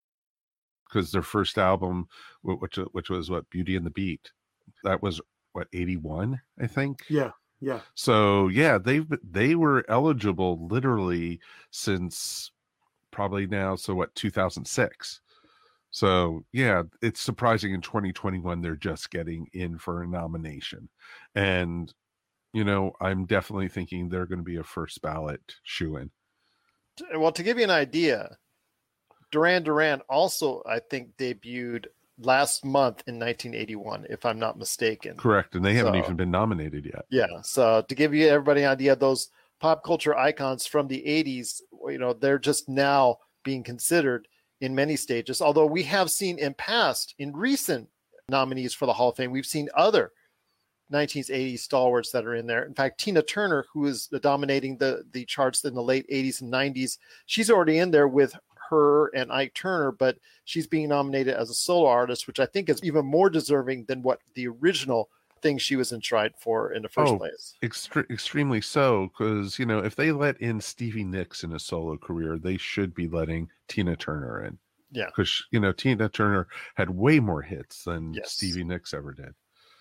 [0.89, 2.07] Because their first album
[2.41, 4.31] which which was what Beauty and the Beat.
[4.83, 5.21] That was
[5.53, 7.05] what 81, I think.
[7.09, 7.79] Yeah, yeah.
[7.93, 11.39] So yeah, they've they were eligible literally
[11.71, 12.51] since
[13.15, 15.21] probably now so what 2006.
[15.89, 20.89] So yeah, it's surprising in 2021 they're just getting in for a nomination,
[21.33, 21.91] and
[22.53, 26.11] you know I'm definitely thinking they're going to be a first ballot shoe in.
[27.15, 28.37] Well, to give you an idea,
[29.31, 31.85] Duran Duran also, I think, debuted
[32.19, 35.15] last month in 1981, if I'm not mistaken.
[35.15, 37.05] Correct, and they haven't So- even been nominated yet.
[37.09, 37.41] Yeah.
[37.43, 39.29] So to give you everybody an idea, those
[39.61, 44.27] pop culture icons from the 80s, you know, they're just now being considered
[44.61, 45.41] in many stages.
[45.41, 47.89] Although we have seen in past, in recent
[48.29, 50.11] nominees for the Hall of Fame, we've seen other
[50.91, 52.63] 1980s stalwarts that are in there.
[52.63, 56.51] In fact, Tina Turner, who is dominating the the charts in the late 80s and
[56.51, 58.35] 90s, she's already in there with
[58.69, 62.69] her and Ike Turner, but she's being nominated as a solo artist, which I think
[62.69, 65.09] is even more deserving than what the original
[65.45, 67.53] thing she was enshrined for in the first oh, place.
[67.63, 71.97] extre- extremely so, because you know if they let in Stevie Nicks in a solo
[71.97, 74.57] career, they should be letting Tina Turner in.
[74.91, 75.07] Yeah.
[75.07, 78.31] because you know Tina Turner had way more hits than Yes.
[78.31, 79.33] Stevie Nicks ever did.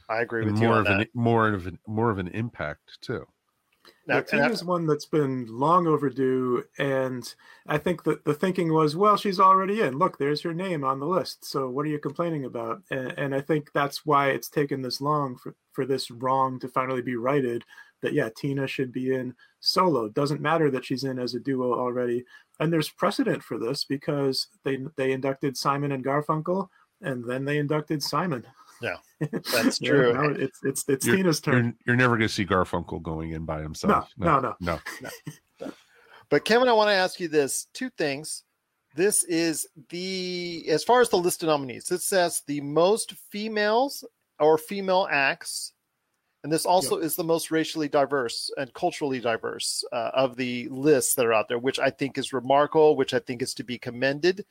[0.08, 2.28] I agree and with you more on of an more of an more of an
[2.28, 3.26] impact too.
[4.06, 7.34] Now, yeah, Tina's one that's been long overdue, and
[7.66, 9.98] I think that the thinking was, well, she's already in.
[9.98, 11.44] Look, there's her name on the list.
[11.44, 12.82] So what are you complaining about?
[12.90, 16.68] And, and I think that's why it's taken this long for, for this wrong to
[16.68, 17.64] finally be righted.
[18.02, 20.10] That yeah, Tina should be in solo.
[20.10, 22.24] Doesn't matter that she's in as a duo already.
[22.60, 26.68] And there's precedent for this because they they inducted Simon and Garfunkel,
[27.00, 28.44] and then they inducted Simon.
[28.84, 30.34] Yeah, that's Yeah, true.
[30.38, 31.64] it's it's it's You're, Tina's turn.
[31.64, 34.10] You're, you're never going to see Garfunkel going in by himself.
[34.18, 34.54] no, no.
[34.60, 34.78] no.
[36.30, 38.44] But Kevin, I want to ask you this: two things.
[38.94, 41.84] This is the as far as the list of nominees.
[41.86, 44.04] This says the most females
[44.40, 45.74] or female acts,
[46.42, 51.14] and this also is the most racially diverse and culturally diverse uh, of the lists
[51.14, 53.78] that are out there, which I think is remarkable, which I think is to be
[53.78, 54.44] commended,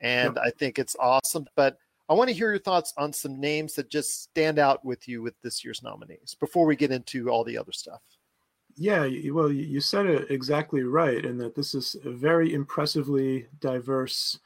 [0.00, 1.46] and I think it's awesome.
[1.54, 1.78] But
[2.10, 5.22] I want to hear your thoughts on some names that just stand out with you
[5.22, 8.00] with this year's nominees before we get into all the other stuff.
[8.76, 14.40] Yeah, well, you said it exactly right, in that this is a very impressively diverse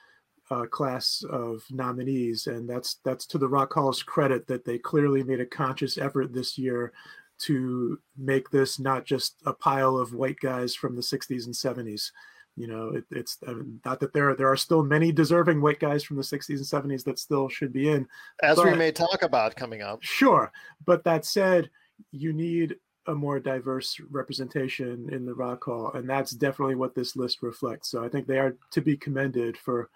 [0.50, 5.22] uh, class of nominees, and that's that's to the Rock Hall's credit that they clearly
[5.22, 6.92] made a conscious effort this year
[7.38, 12.10] to make this not just a pile of white guys from the '60s and '70s.
[12.56, 15.80] You know, it, it's uh, not that there are, there are still many deserving white
[15.80, 18.06] guys from the '60s and '70s that still should be in,
[18.42, 20.02] As we may talk about coming up.
[20.02, 20.52] Sure,
[20.86, 21.68] but that said,
[22.12, 22.76] you need
[23.06, 27.90] a more diverse representation in the Rock Hall, and that's definitely what this list reflects.
[27.90, 29.90] So I think they are to be commended for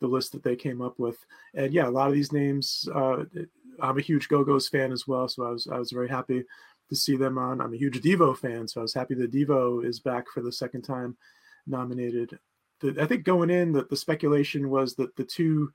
[0.00, 1.16] the list that they came up with.
[1.54, 2.88] And yeah, a lot of these names.
[2.94, 3.24] Uh,
[3.80, 6.44] I'm a huge Go Go's fan as well, so I was I was very happy
[6.88, 7.60] to see them on.
[7.60, 10.52] I'm a huge Devo fan, so I was happy that Devo is back for the
[10.52, 11.16] second time
[11.66, 12.38] nominated.
[12.80, 15.72] The, I think going in, that the speculation was that the two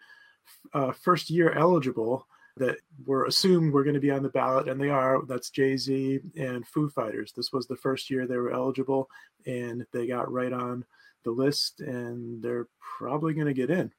[0.73, 2.27] uh, first year eligible
[2.57, 5.21] that were assumed were going to be on the ballot, and they are.
[5.27, 7.33] That's Jay Z and Foo Fighters.
[7.35, 9.09] This was the first year they were eligible,
[9.45, 10.85] and they got right on
[11.23, 12.67] the list, and they're
[12.97, 13.91] probably going to get in,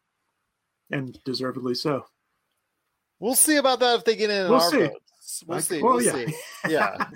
[0.91, 2.07] and deservedly so.
[3.19, 4.87] We'll see about that if they get in We'll see.
[4.87, 5.01] votes.
[5.47, 5.83] We'll see.
[5.83, 6.27] well, we'll yeah.
[6.27, 6.35] see.
[6.69, 7.07] Yeah.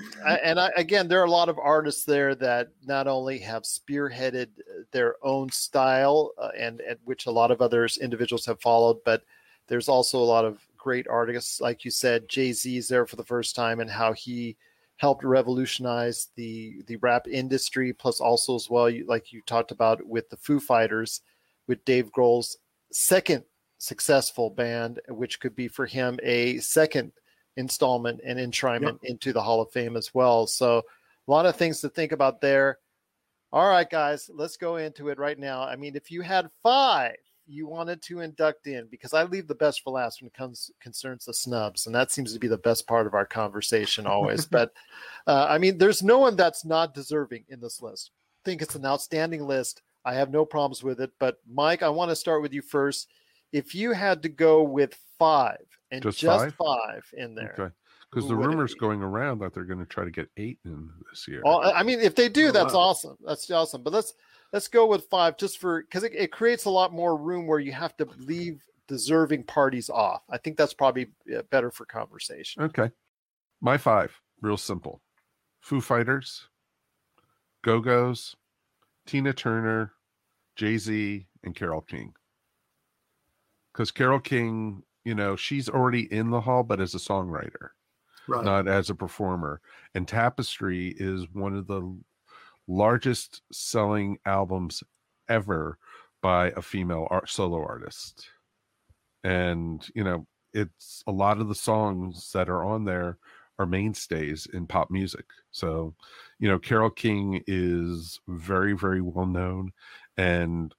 [0.43, 4.49] And I, again, there are a lot of artists there that not only have spearheaded
[4.93, 9.23] their own style, uh, and, and which a lot of others individuals have followed, but
[9.69, 13.25] there's also a lot of great artists, like you said, Jay Z's there for the
[13.25, 14.57] first time, and how he
[14.97, 17.93] helped revolutionize the the rap industry.
[17.93, 21.21] Plus, also as well, you, like you talked about with the Foo Fighters,
[21.69, 22.57] with Dave Grohl's
[22.93, 23.45] second
[23.79, 27.13] successful band, which could be for him a second
[27.57, 30.47] installment and enshrinement into the Hall of Fame as well.
[30.47, 32.79] So a lot of things to think about there.
[33.53, 35.63] All right, guys, let's go into it right now.
[35.63, 37.17] I mean, if you had five
[37.51, 40.71] you wanted to induct in, because I leave the best for last when it comes
[40.81, 44.47] concerns the snubs, and that seems to be the best part of our conversation always.
[44.51, 44.73] but
[45.27, 48.13] uh, I mean, there's no one that's not deserving in this list.
[48.43, 49.83] I think it's an outstanding list.
[50.05, 51.11] I have no problems with it.
[51.19, 53.09] But Mike, I want to start with you first.
[53.53, 55.59] If you had to go with five
[55.91, 56.55] and Just just, five?
[56.55, 57.05] five?
[57.17, 57.75] in there, Okay.
[58.11, 61.29] Because the rumors going around that they're going to try to get eight in this
[61.29, 61.43] year.
[61.45, 63.17] Well, I mean, if they do, that's awesome.
[63.25, 63.85] That's awesome.
[63.85, 64.15] But let's
[64.53, 67.61] let's go with five, just for because it, it creates a lot more room where
[67.61, 70.23] you have to leave deserving parties off.
[70.29, 71.13] I think that's probably
[71.51, 72.65] better for conversation.
[72.65, 72.91] Okay.
[73.61, 74.13] My five,
[74.43, 75.01] real simple.
[75.61, 76.49] Foo Fighters,
[77.63, 78.35] Go Go's,
[79.07, 79.93] Tina Turner,
[80.57, 82.13] Jay Z, and Carole King.
[83.73, 87.71] Because Carole King, you know, she's already in the hall, but as a songwriter,
[88.29, 88.45] Right.
[88.45, 89.61] not as a performer.
[89.95, 91.99] And Tapestry is one of the
[92.69, 94.83] largest selling albums
[95.29, 95.79] ever
[96.23, 98.29] by a female art, solo artist.
[99.25, 103.19] And, you know, it's a lot of the songs that are on there
[103.59, 105.27] are mainstays in pop music.
[105.51, 105.95] So,
[106.39, 109.73] you know, Carole King is very, very well known.
[110.17, 110.75] And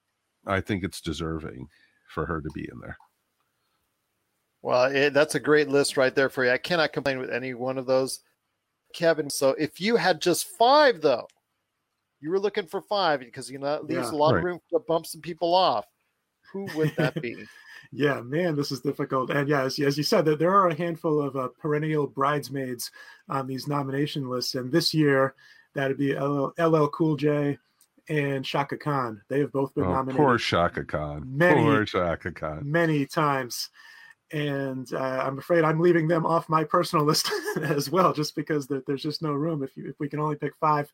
[0.46, 1.70] I think it's deserving
[2.08, 2.98] for her to be in there.
[4.62, 6.52] Well, it, that's a great list right there for you.
[6.52, 8.20] I cannot complain with any one of those,
[8.94, 9.30] Kevin.
[9.30, 11.28] So if you had just five, though,
[12.20, 14.16] you were looking for five because you know that leaves Yeah.
[14.16, 14.40] a lot Right.
[14.40, 15.86] of room to bump some people off.
[16.54, 17.46] Who would that be?
[17.94, 19.32] Yeah, man, this is difficult.
[19.32, 22.90] And yeah, as, as you said, that there are a handful of uh, perennial bridesmaids
[23.28, 25.34] on these nomination lists, and this year
[25.74, 27.58] that'd be LL, LL Cool J
[28.08, 29.22] and Chaka Khan.
[29.28, 31.24] They have both been Oh, nominated poor Chaka Khan.
[31.26, 32.62] Many- poor Chaka Khan.
[32.64, 33.70] many times,
[34.34, 38.68] and uh, I'm afraid I'm leaving them off my personal list as well, just because
[38.68, 39.64] there, there's just no room.
[39.64, 40.92] If you, if we can only pick five,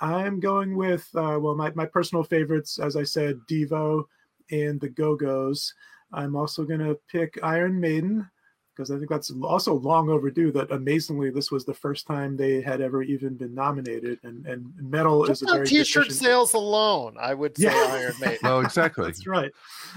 [0.00, 4.04] I'm going with uh, well, my my personal favorites, as I said, Devo
[4.50, 5.74] and the Go Go's.
[6.12, 8.28] I'm also going to pick Iron Maiden
[8.76, 10.52] because I think that's also long overdue.
[10.52, 14.70] That amazingly, this was the first time they had ever even been nominated, and and
[14.78, 17.88] metal Just is a very t-shirt deficient- sales alone, I would say Yeah.
[17.92, 18.38] Iron Maiden.
[18.42, 19.06] No, exactly.
[19.06, 19.50] That's right.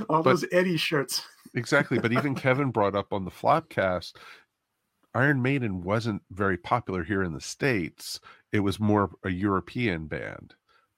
[0.10, 1.24] All But- those Eddie shirts.
[1.56, 2.00] Exactly.
[2.00, 4.14] But even Kevin brought up on the Flopcast,
[5.16, 8.20] Iron Maiden wasn't very popular here in the States.
[8.52, 10.54] It was more a European band,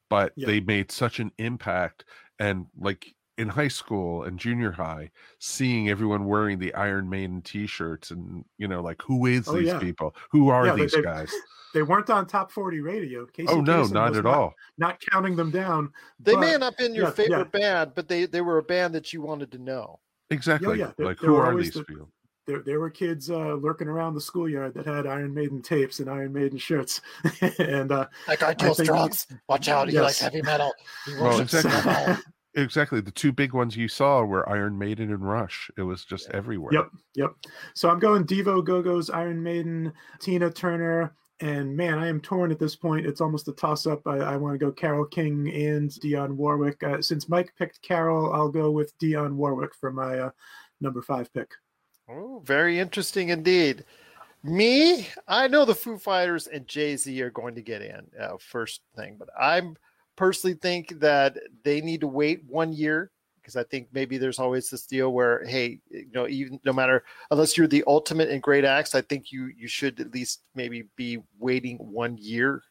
[0.10, 0.48] but Yeah.
[0.48, 2.04] they made such an impact.
[2.40, 5.10] And like in high school and junior high,
[5.40, 9.54] seeing everyone wearing the Iron Maiden t shirts and, you know, like, who is Oh,
[9.54, 9.80] these yeah.
[9.80, 10.16] people?
[10.32, 11.32] Who are Yeah, these they- guys?
[11.74, 13.26] They weren't on top 40 radio.
[13.26, 14.54] Casey Oh, no, Kasem not was at all.
[14.78, 15.90] Not counting them down.
[16.20, 17.60] They but- may not have been your yeah, favorite yeah.
[17.60, 20.00] band, but they they were a band that you wanted to know.
[20.30, 20.80] Exactly.
[20.80, 22.10] yeah, there- like, there who were are these the- people?
[22.48, 26.10] There, there were kids uh, lurking around the schoolyard that had Iron Maiden tapes and
[26.10, 27.00] Iron Maiden shirts,
[27.60, 29.28] and uh, That guy I deals think- drugs.
[29.48, 30.74] Watch out, he likes heavy metal.
[31.06, 32.16] He Well, exactly.
[32.54, 32.64] Metal.
[32.64, 33.02] Exactly.
[33.02, 35.70] The two big ones you saw were Iron Maiden and Rush.
[35.78, 36.74] It was just everywhere.
[36.74, 37.32] Yep, yep.
[37.74, 42.52] So I'm going Devo, Go Go's, Iron Maiden, Tina Turner, and man, I am torn
[42.52, 43.06] at this point.
[43.06, 44.06] It's almost a toss up.
[44.06, 46.84] I, I want to go Carole King and Dionne Warwick.
[46.84, 50.30] Uh, since Mike picked Carole, I'll go with Dionne Warwick for my uh,
[50.82, 51.50] number five pick.
[52.08, 53.86] Oh, very interesting indeed.
[54.44, 58.38] Me, I know the Foo Fighters and Jay Z are going to get in uh,
[58.40, 59.78] first thing, but I'm
[60.16, 64.70] personally think that they need to wait one year because I think maybe there's always
[64.70, 68.66] this deal where, hey, you know, even no matter unless you're the ultimate in great
[68.66, 72.62] acts, I think you you should at least maybe be waiting one year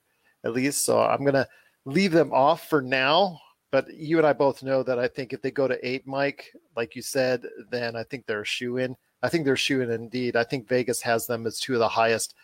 [0.44, 0.84] at least.
[0.84, 1.46] So I'm gonna
[1.84, 3.38] leave them off for now.
[3.72, 6.52] But you and I both know that I think if they go to eight, Mike,
[6.76, 8.96] like you said, then I think they're a shoe in.
[9.22, 10.34] I think they're shoe in indeed.
[10.34, 12.34] I think Vegas has them as two of the highest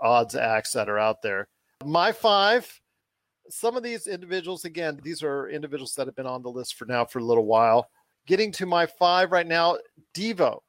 [0.00, 1.48] odds acts that are out there.
[1.84, 2.80] My five,
[3.48, 6.86] some of these individuals, again, these are individuals that have been on the list for
[6.86, 7.88] now for a little while.
[8.26, 9.78] Getting to my five right now,
[10.14, 10.60] Devo.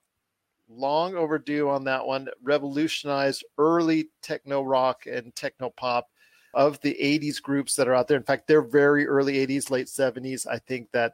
[0.70, 2.28] Long overdue on that one.
[2.42, 6.08] Revolutionized early techno rock and techno pop
[6.54, 8.18] of the 80s groups that are out there.
[8.18, 10.48] In fact, they're very early 80s, late 70s.
[10.48, 11.14] I think that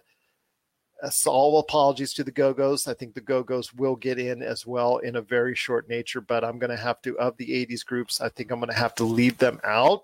[1.02, 2.88] uh, all apologies to the Go Go's.
[2.88, 6.22] I think the Go Go's will get in as well in a very short nature,
[6.22, 8.76] but I'm going to have to, of the 80s groups, I think I'm going to
[8.76, 10.04] have to leave them out.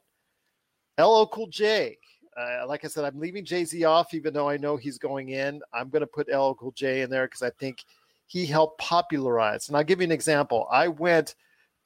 [0.99, 1.97] LL Cool J.
[2.37, 5.29] Uh, like I said, I'm leaving Jay Z off, even though I know he's going
[5.29, 5.61] in.
[5.73, 7.83] I'm going to put LL Cool J in there because I think
[8.27, 9.67] he helped popularize.
[9.67, 10.67] And I'll give you an example.
[10.69, 11.35] I went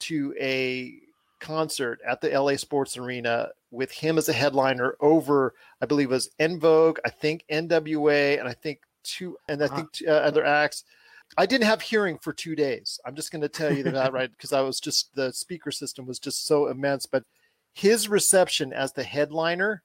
[0.00, 0.94] to a
[1.38, 6.14] concert at the LA Sports Arena with him as a headliner over, I believe it
[6.14, 10.12] was En Vogue, I think NWA, and I think two, and I think two, uh,
[10.12, 10.84] other acts.
[11.38, 12.98] I didn't have hearing for two days.
[13.06, 16.06] I'm just going to tell you that right because I was just the speaker system
[16.06, 17.06] was just so immense.
[17.06, 17.24] But
[17.72, 19.82] his reception as the headliner,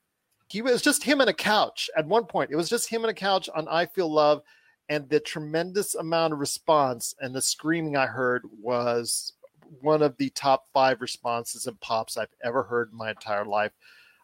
[0.48, 2.50] he was just him on a couch at one point.
[2.50, 4.42] It was just him on a couch on I Feel Love,
[4.88, 9.32] and the tremendous amount of response and the screaming I heard was
[9.80, 13.72] one of the top five responses and pops I've ever heard in my entire life.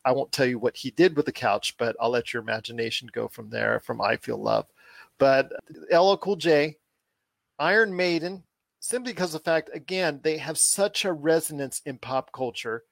[0.04, 3.08] I won't tell you what he did with the couch, but I'll let your imagination
[3.12, 3.80] go from there.
[3.80, 4.66] From I Feel Love,
[5.18, 5.52] but
[5.92, 6.76] LL Cool J,
[7.58, 8.42] Iron Maiden,
[8.80, 12.84] simply because of the fact again they have such a resonance in pop culture.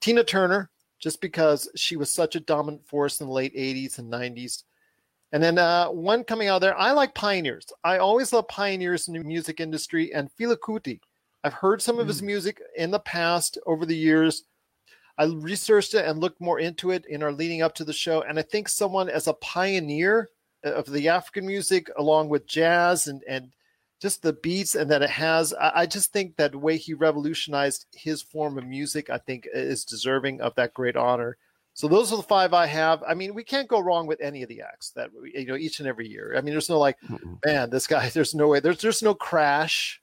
[0.00, 4.12] Tina Turner, just because she was such a dominant force in the late 80s and
[4.12, 4.64] 90s.
[5.32, 7.66] And then uh, one coming out there, I like Pioneers.
[7.84, 11.00] I always love Pioneers in the music industry and Fela Kuti.
[11.44, 14.44] I've heard some of his music in the past over the years.
[15.18, 18.22] I researched it and looked more into it in our leading up to the show.
[18.22, 20.30] And I think someone as a pioneer
[20.64, 23.52] of the African music, along with jazz and, and
[24.00, 26.94] just the beats and that it has, I, I just think that the way he
[26.94, 31.36] revolutionized his form of music, I think is deserving of that great honor.
[31.74, 33.04] So those are the five I have.
[33.06, 35.56] I mean, we can't go wrong with any of the acts that we, you know
[35.56, 36.34] each and every year.
[36.36, 36.96] I mean, there's no like,
[37.44, 38.08] man, this guy.
[38.12, 38.58] There's no way.
[38.58, 40.02] There's there's no crash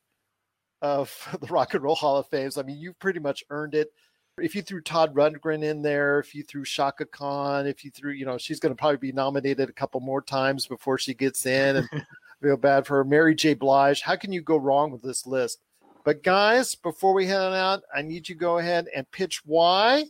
[0.81, 2.57] of the Rock and Roll Hall of Fames.
[2.57, 3.91] I mean, you've pretty much earned it.
[4.37, 8.11] If you threw Todd Rundgren in there, if you threw Chaka Khan, if you threw,
[8.11, 11.45] you know, she's going to probably be nominated a couple more times before she gets
[11.45, 11.89] in, and
[12.45, 13.03] feel bad for her.
[13.03, 13.55] Mary J.
[13.55, 14.01] Blige.
[14.01, 15.63] How can you go wrong with this list?
[16.03, 19.41] But guys, before we head on out, I need you to go ahead and pitch
[19.45, 20.05] why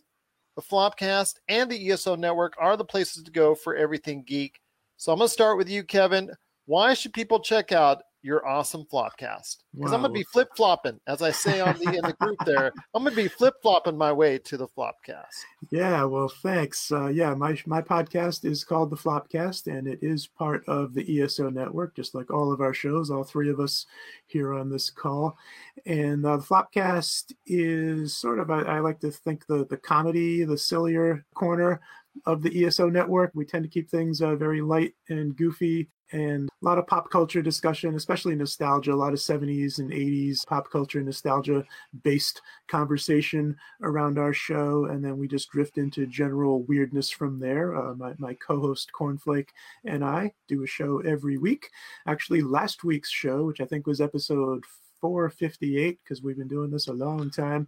[0.57, 4.59] the Flopcast and the ESO Network are the places to go for everything geek.
[4.97, 6.29] So I'm going to start with you, Kevin.
[6.65, 9.57] Why should people check out your awesome Flopcast?
[9.73, 12.37] Because I'm going to be flip flopping, as I say on the in the group
[12.45, 12.71] there.
[12.93, 15.43] I'm going to be flip flopping my way to the Flopcast.
[15.69, 16.91] Yeah, well, thanks.
[16.91, 21.21] Uh, yeah, my my podcast is called the Flopcast, and it is part of the
[21.21, 23.11] ESO network, just like all of our shows.
[23.11, 23.85] All three of us
[24.25, 25.37] here on this call,
[25.85, 30.43] and uh, the Flopcast is sort of I, I like to think the the comedy,
[30.43, 31.79] the sillier corner
[32.25, 33.31] of the ESO network.
[33.33, 37.09] We tend to keep things uh, very light and goofy and a lot of pop
[37.09, 41.63] culture discussion, especially nostalgia, a lot of 70s and 80s pop culture nostalgia
[42.03, 44.85] based conversation around our show.
[44.85, 47.75] And then we just drift into general weirdness from there.
[47.75, 49.49] Uh, my, my co host Cornflake
[49.83, 51.69] and I do a show every week.
[52.07, 54.63] Actually, last week's show, which I think was episode
[55.01, 57.67] 458, because we've been doing this a long time.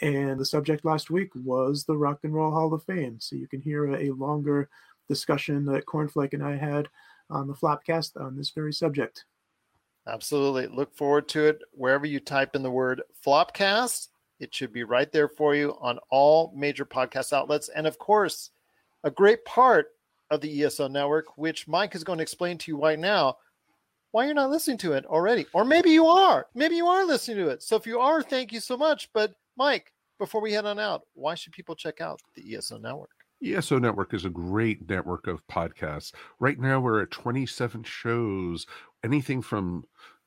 [0.00, 3.18] And the subject last week was the Rock and Roll Hall of Fame.
[3.20, 4.68] So you can hear a, a longer
[5.08, 6.88] discussion that Cornflake and I had
[7.30, 9.24] on the Flopcast on this very subject.
[10.06, 10.66] Absolutely.
[10.66, 14.08] Look forward to it wherever you type in the word Flopcast.
[14.40, 17.68] It should be right there for you on all major podcast outlets.
[17.68, 18.50] And of course,
[19.04, 19.88] a great part
[20.30, 23.36] of the ESO network, which Mike is going to explain to you right now
[24.12, 25.46] why you're not listening to it already.
[25.52, 26.46] Or maybe you are.
[26.54, 27.62] Maybe you are listening to it.
[27.62, 29.10] So if you are, thank you so much.
[29.12, 33.17] But Mike, before we head on out, why should people check out the ESO network?
[33.44, 36.12] ESO Network is a great network of podcasts.
[36.40, 38.66] Right now, we're at 27 shows,
[39.04, 39.84] anything from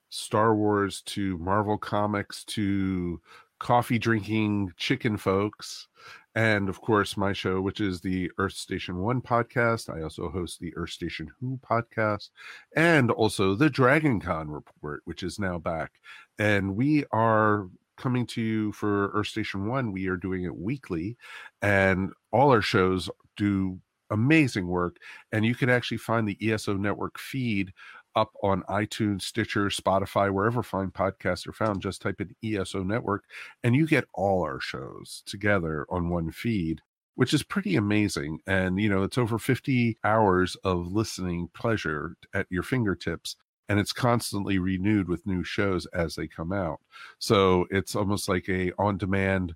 [0.09, 3.22] Star Wars to Marvel Comics to
[3.59, 5.88] coffee drinking chicken folks.
[6.36, 9.93] And of course, my show, which is the Earth Station One podcast.
[9.93, 12.30] I also host the Earth Station Who podcast
[12.76, 15.91] and also the Dragon Con report, which is now back.
[16.39, 17.68] And we are
[18.02, 19.91] coming to you for Earth Station One.
[19.91, 21.18] We are doing it weekly,
[21.62, 23.80] and all our shows do
[24.10, 24.97] amazing work.
[25.32, 27.72] And you can actually find the ESO Network feed
[28.16, 31.82] up on iTunes, Stitcher, Spotify, wherever fine podcasts are found.
[31.82, 33.24] Just type in ESO Network,
[33.64, 36.82] and you get all our shows together on one feed.
[37.16, 38.39] Which is pretty amazing.
[38.47, 43.36] And, you know, it's over 50 hours of listening pleasure at your fingertips
[43.70, 46.80] and it's constantly renewed with new shows as they come out.
[47.20, 49.53] So it's almost like a on-demand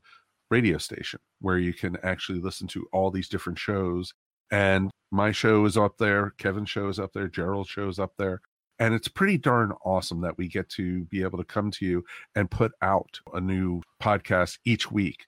[0.50, 4.14] radio station where you can actually listen to all these different shows.
[4.52, 8.14] And my show is up there, Kevin's show is up there, Gerald's show is up
[8.18, 8.42] there.
[8.78, 12.04] And it's pretty darn awesome that we get to be able to come to you
[12.36, 15.26] and put out a new podcast each week.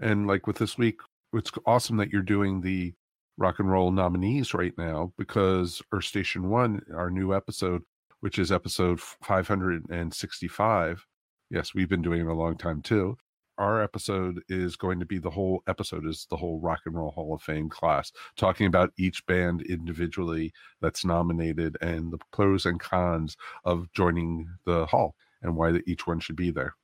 [0.00, 1.00] And like with this week,
[1.32, 2.92] it's awesome that you're doing the
[3.38, 7.82] rock and roll nominees right now because Earth Station One, our new episode,
[8.20, 11.06] which is episode 565.
[11.50, 13.16] Yes, we've been doing it a long time too.
[13.58, 17.10] Our episode is going to be the whole episode is the whole Rock and Roll
[17.10, 22.80] Hall of Fame class, talking about each band individually that's nominated and the pros and
[22.80, 26.74] cons of joining the hall and why each one should be there.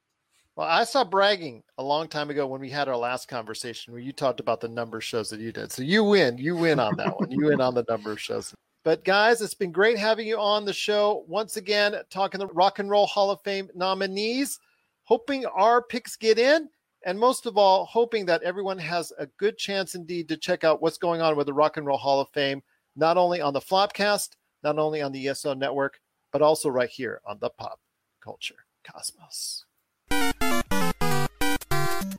[0.56, 4.02] Well, I saw bragging a long time ago when we had our last conversation where
[4.02, 5.70] you talked about the number of shows that you did.
[5.70, 6.38] So you win.
[6.38, 7.30] You win on that one.
[7.30, 8.54] You win on the number of shows.
[8.86, 12.78] But guys, it's been great having you on the show once again, talking the Rock
[12.78, 14.60] and Roll Hall of Fame nominees.
[15.02, 16.68] Hoping our picks get in,
[17.04, 20.80] and most of all, hoping that everyone has a good chance indeed to check out
[20.80, 22.62] what's going on with the Rock and Roll Hall of Fame,
[22.94, 25.98] not only on the Flopcast, not only on the ESO network,
[26.30, 27.80] but also right here on the Pop
[28.22, 29.64] Culture Cosmos.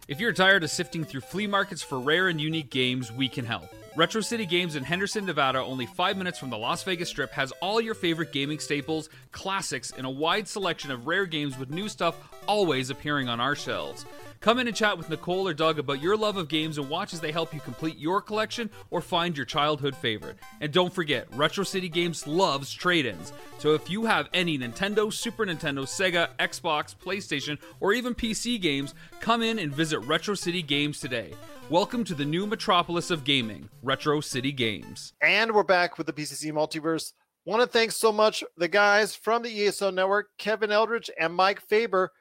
[0.09, 3.45] If you're tired of sifting through flea markets for rare and unique games, we can
[3.45, 3.69] help.
[3.97, 7.51] Retro City Games in Henderson, Nevada, only five minutes from the Las Vegas Strip, has
[7.61, 11.89] all your favorite gaming staples, classics, and a wide selection of rare games with new
[11.89, 14.05] stuff always appearing on our shelves.
[14.39, 17.11] Come in and chat with Nicole or Doug about your love of games and watch
[17.11, 20.37] as they help you complete your collection or find your childhood favorite.
[20.61, 23.33] And don't forget, Retro City Games loves trade ins.
[23.57, 28.93] So if you have any Nintendo, Super Nintendo, Sega, Xbox, PlayStation, or even PC games,
[29.19, 31.33] come in and visit Retro City Games today.
[31.69, 35.13] Welcome to the new metropolis of gaming, Retro City Games.
[35.19, 37.13] And we're back with the PCC Multiverse.
[37.45, 41.61] Want to thank so much the guys from the ESO Network, Kevin Eldridge and Mike
[41.61, 42.11] Faber.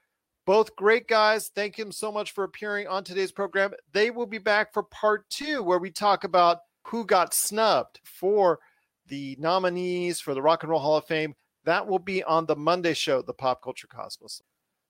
[0.47, 1.51] Both great guys.
[1.55, 3.73] Thank them so much for appearing on today's program.
[3.93, 8.61] They will be back for part two, where we talk about who got snubbed for
[9.09, 11.35] the nominees for the Rock and Roll Hall of Fame.
[11.65, 14.41] That will be on the Monday show, the Pop Culture Cosmos.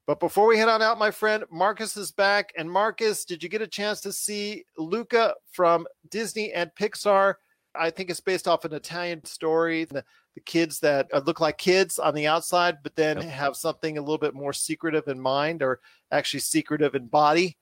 [0.06, 2.52] But before we head on out, my friend, Marcus is back.
[2.56, 7.34] And Marcus, did you get a chance to see Luca from Disney and Pixar?
[7.74, 9.84] I think it's based off an Italian story.
[9.84, 10.04] The,
[10.36, 13.30] the kids that uh, look like kids on the outside, but then yep.
[13.30, 15.80] have something a little bit more secretive in mind or
[16.12, 17.56] actually secretive in body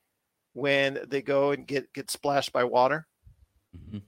[0.55, 3.07] when they go and get, get splashed by water.
[3.77, 3.99] Mm-hmm.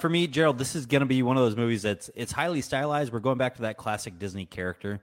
[0.00, 2.60] For me, Gerald, this is going to be one of those movies that's it's highly
[2.60, 3.12] stylized.
[3.12, 5.00] We're going back to that classic Disney character.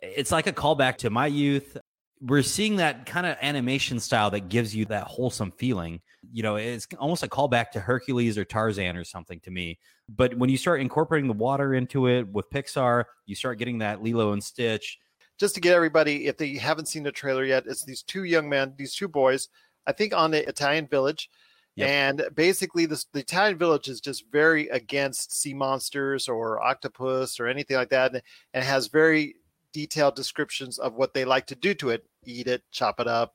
[0.00, 1.78] It's like a callback to my youth
[2.20, 6.00] we're seeing that kind of animation style that gives you that wholesome feeling.
[6.32, 9.78] You know, it's almost a callback to Hercules or Tarzan or something to me.
[10.08, 14.02] But when you start incorporating the water into it with Pixar, you start getting that
[14.02, 14.98] Lilo and Stitch.
[15.38, 18.48] Just to get everybody, if they haven't seen the trailer yet, it's these two young
[18.48, 19.48] men, these two boys,
[19.86, 21.28] I think on the Italian village,
[21.76, 21.88] Yep.
[21.90, 27.46] And basically, this, the Italian village is just very against sea monsters or octopus or
[27.46, 28.22] anything like that, and,
[28.54, 29.36] and has very
[29.76, 33.34] detailed descriptions of what they like to do to it: eat it, chop it up,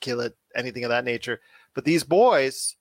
[0.00, 1.38] kill it, anything of that nature.
[1.74, 2.76] But these boys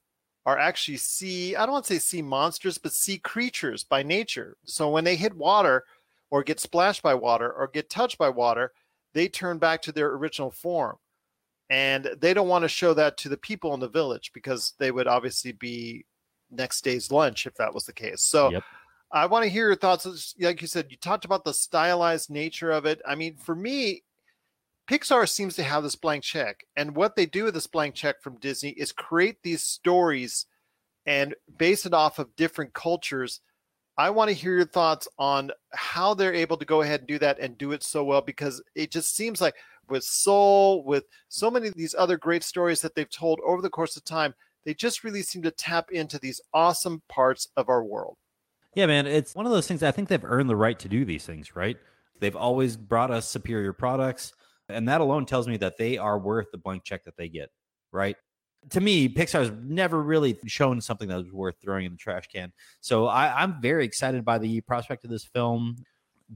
[0.46, 4.56] are actually sea, I don't want to say sea monsters, but sea creatures by nature.
[4.64, 5.84] So when they hit water
[6.30, 8.72] or get splashed by water or get touched by water,
[9.14, 10.96] they turn back to their original form.
[11.70, 14.92] And they don't want to show that to the people in the village because they
[14.92, 16.06] would obviously be
[16.50, 18.22] next day's lunch if that was the case.
[18.22, 18.64] So Yep.
[19.14, 20.36] I want to hear your thoughts.
[20.40, 23.02] Like you said, you talked about the stylized nature of it.
[23.08, 24.04] I mean, for me,
[24.90, 26.66] Pixar seems to have this blank check.
[26.76, 30.46] And what they do with this blank check from Disney is create these stories
[31.06, 33.42] and base it off of different cultures.
[33.98, 37.20] I want to hear your thoughts on how they're able to go ahead and do
[37.20, 39.56] that and do it so well because it just seems like
[39.90, 43.70] with Soul, with so many of these other great stories that they've told over the
[43.70, 44.34] course of time,
[44.64, 48.18] they just really seem to tap into these awesome parts of our world.
[48.74, 49.84] Yeah, man, it's one of those things.
[49.84, 51.78] I think they've earned the right to do these things, right?
[52.20, 54.34] They've always brought us superior products,
[54.70, 57.50] and that alone tells me that they are worth the blank check that they get,
[57.92, 58.16] right?
[58.70, 62.54] To me, Pixar's never really shown something that was worth throwing in the trash can.
[62.80, 65.78] So I, I'm very excited by the prospect of this film.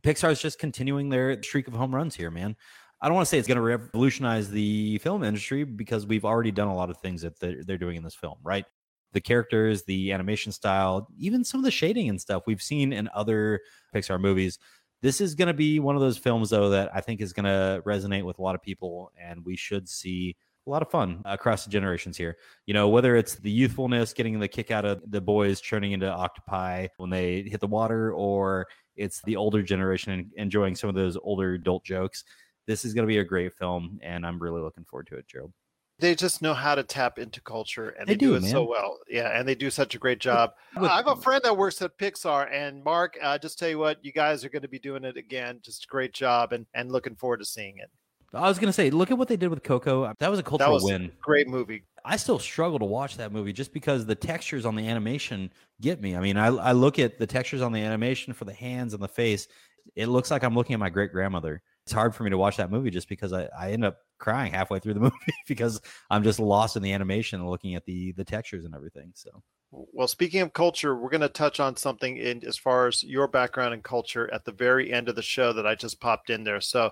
[0.01, 2.55] Pixar's just continuing their streak of home runs here, man.
[2.99, 6.51] I don't want to say it's going to revolutionize the film industry because we've already
[6.51, 8.65] done a lot of things that they're, they're doing in this film, right?
[9.15, 13.09] The characters, the animation style, even some of the shading and stuff we've seen in
[13.15, 13.61] other
[13.95, 14.59] Pixar movies.
[15.01, 17.45] This is going to be one of those films, though, that I think is going
[17.45, 20.35] to resonate with a lot of people, and we should see
[20.67, 22.35] a lot of fun across the generations here.
[22.65, 26.11] You know, whether it's the youthfulness, getting the kick out of the boys turning into
[26.11, 31.15] octopi when they hit the water, or it's the older generation enjoying some of those
[31.15, 32.25] older adult jokes.
[32.67, 35.27] This is going to be a great film, and I'm really looking forward to it,
[35.27, 35.53] Gerald.
[35.99, 38.63] They just know how to tap into culture and They they, do, do, it so
[38.63, 38.99] well.
[39.09, 40.51] Yeah, and they do such a great job.
[40.75, 43.79] with- I have a friend that works at Pixar, and Mark, uh, just tell you
[43.79, 45.59] what, you guys are going to be doing it again.
[45.63, 47.89] Just a great job, and and looking forward to seeing it.
[48.33, 50.13] I was going to say, look at what they did with Coco.
[50.19, 51.05] That was a That cultural was win.
[51.05, 51.83] a great movie.
[52.03, 56.01] I still struggle to watch that movie just because the textures on the animation get
[56.01, 56.17] me.
[56.17, 59.01] I mean, I, I look at the textures on the animation for the hands and
[59.01, 59.47] the face.
[59.95, 61.61] It looks like I'm looking at my great grandmother.
[61.85, 64.51] It's hard for me to watch that movie just because I, I end up crying
[64.51, 65.15] halfway through the movie
[65.47, 69.11] because I'm just lost in the animation and looking at the the textures and everything.
[69.13, 73.03] So Well, speaking of culture, we're going to touch on something in as far as
[73.03, 76.29] your background and culture at the very end of the show that I just popped
[76.29, 76.61] in there.
[76.61, 76.91] So,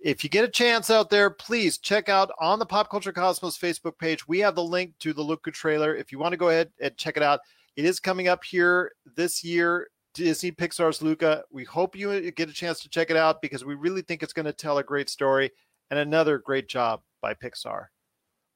[0.00, 3.58] if you get a chance out there, please check out on the Pop Culture Cosmos
[3.58, 4.28] Facebook page.
[4.28, 5.96] We have the link to the Luca trailer.
[5.96, 7.40] If you want to go ahead and check it out,
[7.76, 9.88] it is coming up here this year.
[10.18, 11.44] Disney Pixar's Luca.
[11.48, 14.22] We hope you uh, get a chance to check it out because we really think
[14.22, 15.52] it's going to tell a great story
[15.90, 17.86] and another great job by Pixar.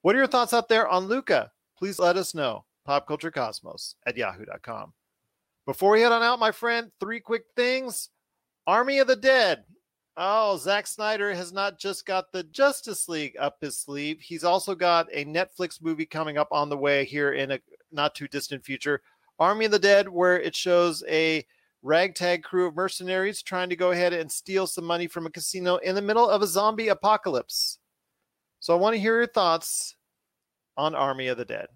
[0.01, 1.53] What are your thoughts out there on Luca?
[1.79, 2.65] Please let us know.
[2.89, 4.93] Popculturecosmos at yahoo.com.
[5.65, 8.09] Before we head on out, my friend, three quick things.
[8.67, 9.63] Army of the Dead.
[10.17, 14.19] Oh, Zack Snyder has not just got the Justice League up his sleeve.
[14.21, 17.61] He's also got a Netflix movie coming up on the way here in a
[17.93, 19.01] not too distant future.
[19.39, 21.45] Army of the Dead, where it shows a
[21.83, 25.77] ragtag crew of mercenaries trying to go ahead and steal some money from a casino
[25.77, 27.79] in the middle of a zombie apocalypse.
[28.61, 29.97] So I want to hear your thoughts
[30.77, 31.67] on Army of the Dead.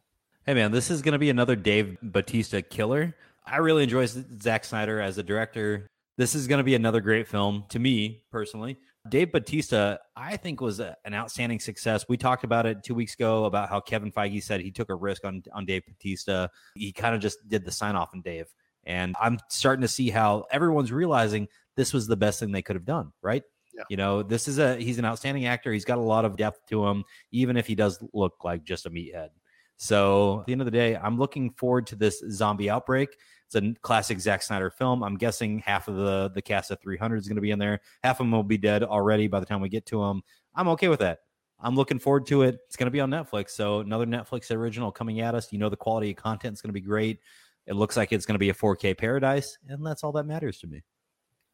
[0.46, 3.16] Hey man, this is going to be another Dave Bautista killer.
[3.44, 5.88] I really enjoy Zack Snyder as a director.
[6.16, 8.78] This is going to be another great film to me personally.
[9.10, 12.06] Dave Bautista, I think, was a, an outstanding success.
[12.08, 14.94] We talked about it two weeks ago about how Kevin Feige said he took a
[14.94, 16.50] risk on on Dave Bautista.
[16.74, 18.46] He kind of just did the sign off on Dave,
[18.84, 22.76] and I'm starting to see how everyone's realizing this was the best thing they could
[22.76, 23.12] have done.
[23.22, 23.42] Right?
[23.74, 23.84] Yeah.
[23.90, 25.72] You know, this is a he's an outstanding actor.
[25.72, 28.86] He's got a lot of depth to him, even if he does look like just
[28.86, 29.28] a meathead.
[29.76, 33.10] So at the end of the day, I'm looking forward to this zombie outbreak.
[33.46, 35.02] It's a classic Zack Snyder film.
[35.02, 37.80] I'm guessing half of the the cast of 300 is going to be in there.
[38.02, 40.22] Half of them will be dead already by the time we get to them.
[40.54, 41.20] I'm okay with that.
[41.58, 42.58] I'm looking forward to it.
[42.66, 45.52] It's going to be on Netflix, so another Netflix original coming at us.
[45.52, 47.20] You know the quality of content is going to be great.
[47.66, 50.58] It looks like it's going to be a 4K paradise, and that's all that matters
[50.58, 50.82] to me.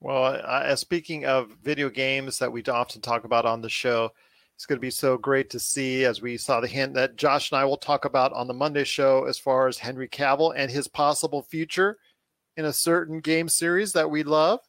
[0.00, 4.10] Well, uh, speaking of video games that we often talk about on the show,
[4.62, 7.50] it's going to be so great to see as we saw the hint that Josh
[7.50, 10.70] and I will talk about on the Monday show as far as Henry Cavill and
[10.70, 11.98] his possible future
[12.56, 14.60] in a certain game series that we love,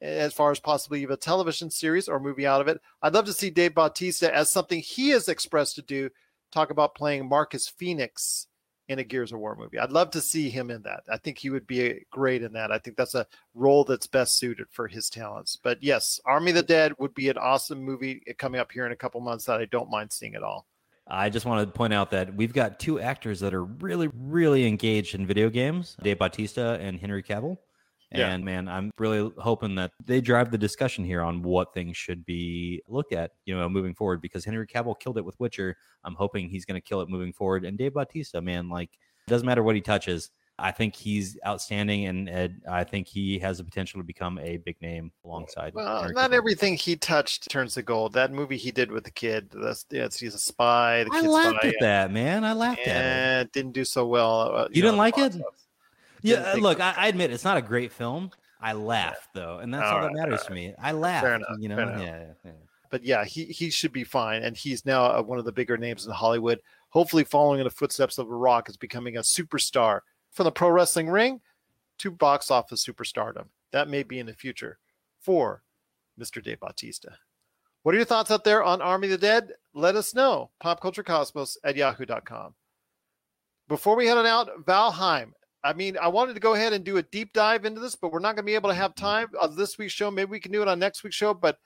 [0.00, 2.80] as far as possibly even a television series or movie out of it.
[3.02, 6.08] I'd love to see Dave Bautista as something he has expressed to do,
[6.50, 8.46] talk about playing Marcus Phoenix
[8.88, 9.78] in a Gears of War movie.
[9.78, 11.04] I'd love to see him in that.
[11.10, 12.70] I think he would be uh, great in that.
[12.70, 15.56] I think that's a role that's best suited for his talents.
[15.60, 18.86] But yes, Army of the Dead would be an awesome movie uh, coming up here
[18.86, 20.66] in a couple months that I don't mind seeing at all.
[21.08, 24.66] I just want to point out that we've got two actors that are really, really
[24.66, 27.58] engaged in video games Dave Bautista and Henry Cavill.
[28.12, 28.28] Yeah.
[28.30, 32.24] And man, I'm really hoping that they drive the discussion here on what things should
[32.24, 34.20] be looked at, you know, moving forward.
[34.22, 37.32] Because Henry Cavill killed it with Witcher, I'm hoping he's going to kill it moving
[37.32, 37.64] forward.
[37.64, 38.90] And Dave Bautista, man, like
[39.26, 40.30] it doesn't matter what he touches.
[40.58, 44.56] I think he's outstanding, and, and I think he has the potential to become a
[44.56, 45.74] big name alongside.
[45.74, 46.34] Well, Henry not Cavill.
[46.34, 48.14] everything he touched turns to gold.
[48.14, 51.04] That movie he did with the kid, that's, that's he's a spy.
[51.04, 52.42] The I kid's laughed spy, at that, man.
[52.42, 53.52] I laughed at it.
[53.52, 54.56] didn't do so well.
[54.56, 55.32] uh, You know, didn't like it?
[55.32, 55.65] box office.
[56.22, 56.80] Yeah, uh, look.
[56.80, 58.30] I, I admit it's not a great film.
[58.60, 60.74] I laughed though, and that's all, All that matters all to me.
[60.78, 61.26] I laughed.
[61.26, 62.50] enough, You know, yeah, yeah, yeah.
[62.90, 65.76] but yeah, he he should be fine, and he's now uh, one of the bigger
[65.76, 66.60] names in Hollywood.
[66.90, 70.00] Hopefully, following in the footsteps of The Rock, is becoming a superstar
[70.32, 71.40] from the pro wrestling ring
[71.98, 73.46] to box office superstardom.
[73.72, 74.78] That may be in the future
[75.20, 75.62] for
[76.18, 76.42] Mr.
[76.42, 77.18] Dave Bautista.
[77.82, 79.52] What are your thoughts out there on Army of the Dead?
[79.74, 80.50] Let us know.
[80.62, 82.54] Popculturecosmos at yahoo.com.
[83.68, 85.32] Before we head on out, Valheim.
[85.66, 88.12] I mean, I wanted to go ahead and do a deep dive into this, but
[88.12, 90.10] we're not going to be able to have time on this week's show.
[90.10, 91.34] Maybe we can do it on next week's show.
[91.34, 91.58] But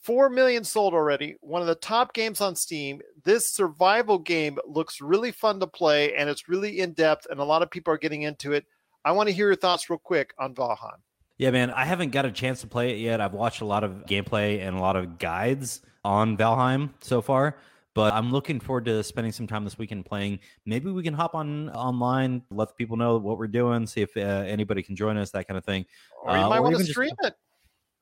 [0.00, 1.36] 4 million sold already.
[1.40, 3.02] One of the top games on Steam.
[3.24, 7.44] This survival game looks really fun to play and it's really in depth, and a
[7.44, 8.64] lot of people are getting into it.
[9.04, 10.98] I want to hear your thoughts real quick on Valheim.
[11.36, 13.20] Yeah, man, I haven't got a chance to play it yet.
[13.20, 17.56] I've watched a lot of gameplay and a lot of guides on Valheim so far,
[17.94, 20.38] but I'm looking forward to spending some time this weekend playing.
[20.66, 24.16] Maybe we can hop on online, let the people know what we're doing, see if
[24.16, 25.84] uh, anybody can join us, that kind of thing.
[26.24, 27.34] Or you Uh, might want to even just- stream it.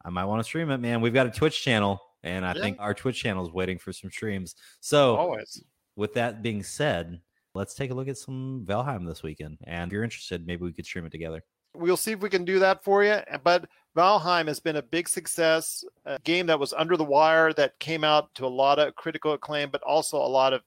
[0.05, 1.01] I might want to stream it, man.
[1.01, 2.63] We've got a Twitch channel, and I Yeah.
[2.63, 4.55] think our Twitch channel is waiting for some streams.
[4.81, 5.65] So, Always.
[5.97, 7.21] with that being said,
[7.55, 9.59] let's take a look at some Valheim this weekend.
[9.65, 11.43] And if you're interested, maybe we could stream it together.
[11.75, 13.19] We'll see if we can do that for you.
[13.43, 17.79] But Valheim has been a big success, a game that was under the wire that
[17.79, 20.63] came out to a lot of critical acclaim, but also a lot of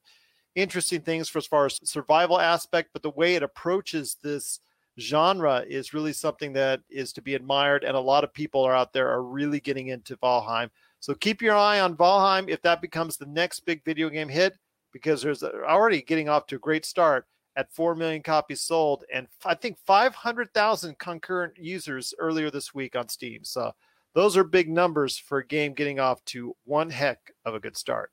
[0.56, 2.90] interesting things for as far as survival aspect.
[2.92, 4.58] But the way it approaches this
[4.98, 8.74] genre is really something that is to be admired, and a lot of people are
[8.74, 10.68] out there are really getting into Valheim.
[10.98, 14.58] So keep your eye on Valheim if that becomes the next big video game hit,
[14.92, 17.26] because there's already getting off to a great start
[17.56, 23.08] at 4 million copies sold and I think 500,000 concurrent users earlier this week on
[23.08, 23.44] Steam.
[23.44, 23.72] So
[24.14, 27.76] those are big numbers for a game getting off to one heck of a good
[27.76, 28.10] start.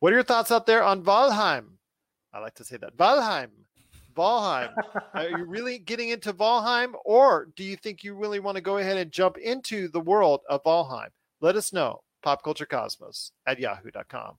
[0.00, 1.64] What are your thoughts out there on Valheim?
[2.32, 2.96] I like to say that.
[2.96, 3.48] Valheim.
[4.16, 4.72] Valheim.
[5.14, 8.78] are you really getting into Valheim or do you think you really want to go
[8.78, 11.08] ahead and jump into the world of Valheim?
[11.40, 12.00] Let us know.
[12.24, 14.36] Popculturecosmos at yahoo.com.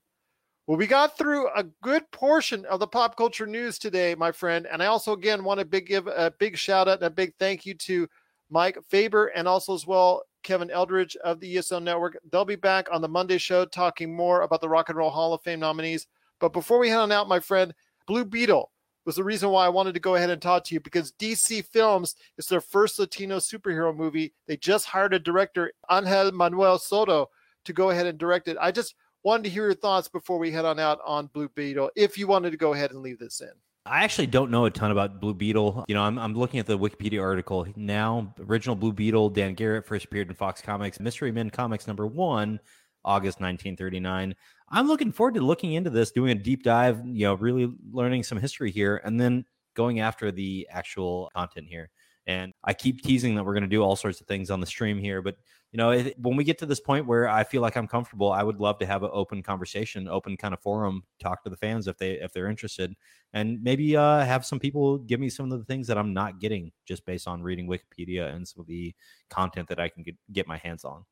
[0.70, 4.68] Well, we got through a good portion of the pop culture news today, my friend.
[4.70, 7.34] And I also, again, want to big, give a big shout out and a big
[7.40, 8.08] thank you to
[8.50, 12.18] Mike Faber and also as well Kevin Eldridge of the ESO Network.
[12.30, 15.34] They'll be back on the Monday show talking more about the Rock and Roll Hall
[15.34, 16.06] of Fame nominees.
[16.38, 17.74] But before we head on out, my friend,
[18.06, 18.70] Blue Beetle
[19.04, 21.64] was the reason why I wanted to go ahead and talk to you because DC
[21.64, 24.34] Films is their first Latino superhero movie.
[24.46, 27.28] They just hired a director, Angel Manuel Soto,
[27.64, 28.56] to go ahead and direct it.
[28.60, 31.90] I just wanted to hear your thoughts before we head on out on Blue Beetle,
[31.96, 33.50] if you wanted to go ahead and leave this in.
[33.86, 35.84] I actually don't know a ton about Blue Beetle.
[35.88, 38.32] You know, I'm, I'm looking at the Wikipedia article now.
[38.38, 42.60] Original Blue Beetle, Dan Garrett first appeared in Fox Comics, Mystery Men Comics number one,
[43.04, 44.34] August 1939.
[44.68, 48.22] I'm looking forward to looking into this, doing a deep dive, you know, really learning
[48.22, 49.44] some history here, and then
[49.74, 51.90] going after the actual content here.
[52.26, 54.66] And I keep teasing that we're going to do all sorts of things on the
[54.66, 55.36] stream here, but
[55.72, 58.32] you know, it, when we get to this point where I feel like I'm comfortable,
[58.32, 61.56] I would love to have an open conversation, open kind of forum, talk to the
[61.56, 62.94] fans if they if they're interested,
[63.32, 66.40] and maybe uh, have some people give me some of the things that I'm not
[66.40, 68.92] getting just based on reading Wikipedia and some of the
[69.30, 71.04] content that I can get, get my hands on.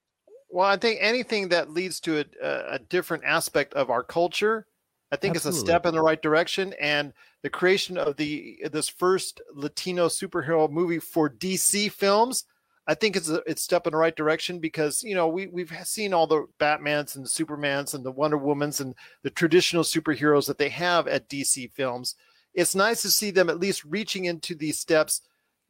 [0.51, 4.67] Well, I think anything that leads to a, a different aspect of our culture,
[5.13, 6.75] I think it's a step in the right direction.
[6.81, 7.13] And
[7.43, 12.45] the creation of the this first Latino superhero movie for DC films,
[12.87, 15.73] I think it's a it's step in the right direction because you know we we've
[15.85, 20.47] seen all the Batmans and the Supermans and the Wonder Womans and the traditional superheroes
[20.47, 22.15] that they have at DC films.
[22.55, 25.21] It's nice to see them at least reaching into these steps.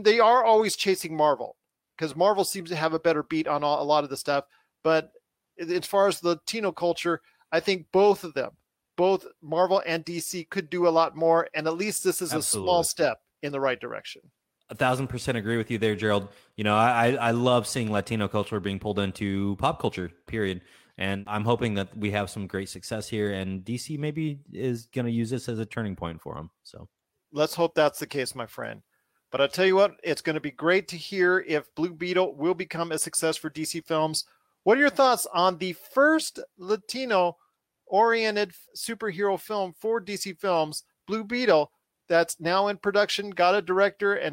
[0.00, 1.56] They are always chasing Marvel
[1.96, 4.44] because Marvel seems to have a better beat on all, a lot of the stuff.
[4.84, 5.10] But
[5.58, 8.52] as far as Latino culture, I think both of them,
[8.98, 11.48] both Marvel and DC, could do a lot more.
[11.54, 14.20] And at least this is a small step in the right direction.
[14.70, 16.28] A thousand percent agree with you there, Gerald.
[16.56, 20.60] You know, I, I love seeing Latino culture being pulled into pop culture, period.
[20.98, 23.32] And I'm hoping that we have some great success here.
[23.32, 26.50] And DC maybe is going to use this as a turning point for them.
[26.64, 26.88] So
[27.32, 28.82] Let's hope that's the case, my friend.
[29.30, 32.34] But I'll tell you what, it's going to be great to hear if Blue Beetle
[32.34, 34.24] will become a success for DC Films.
[34.64, 37.36] What are your thoughts on the first Latino
[37.88, 41.70] oriented superhero film for DC Films, Blue Beetle,
[42.08, 44.26] that's now in production, got a director, and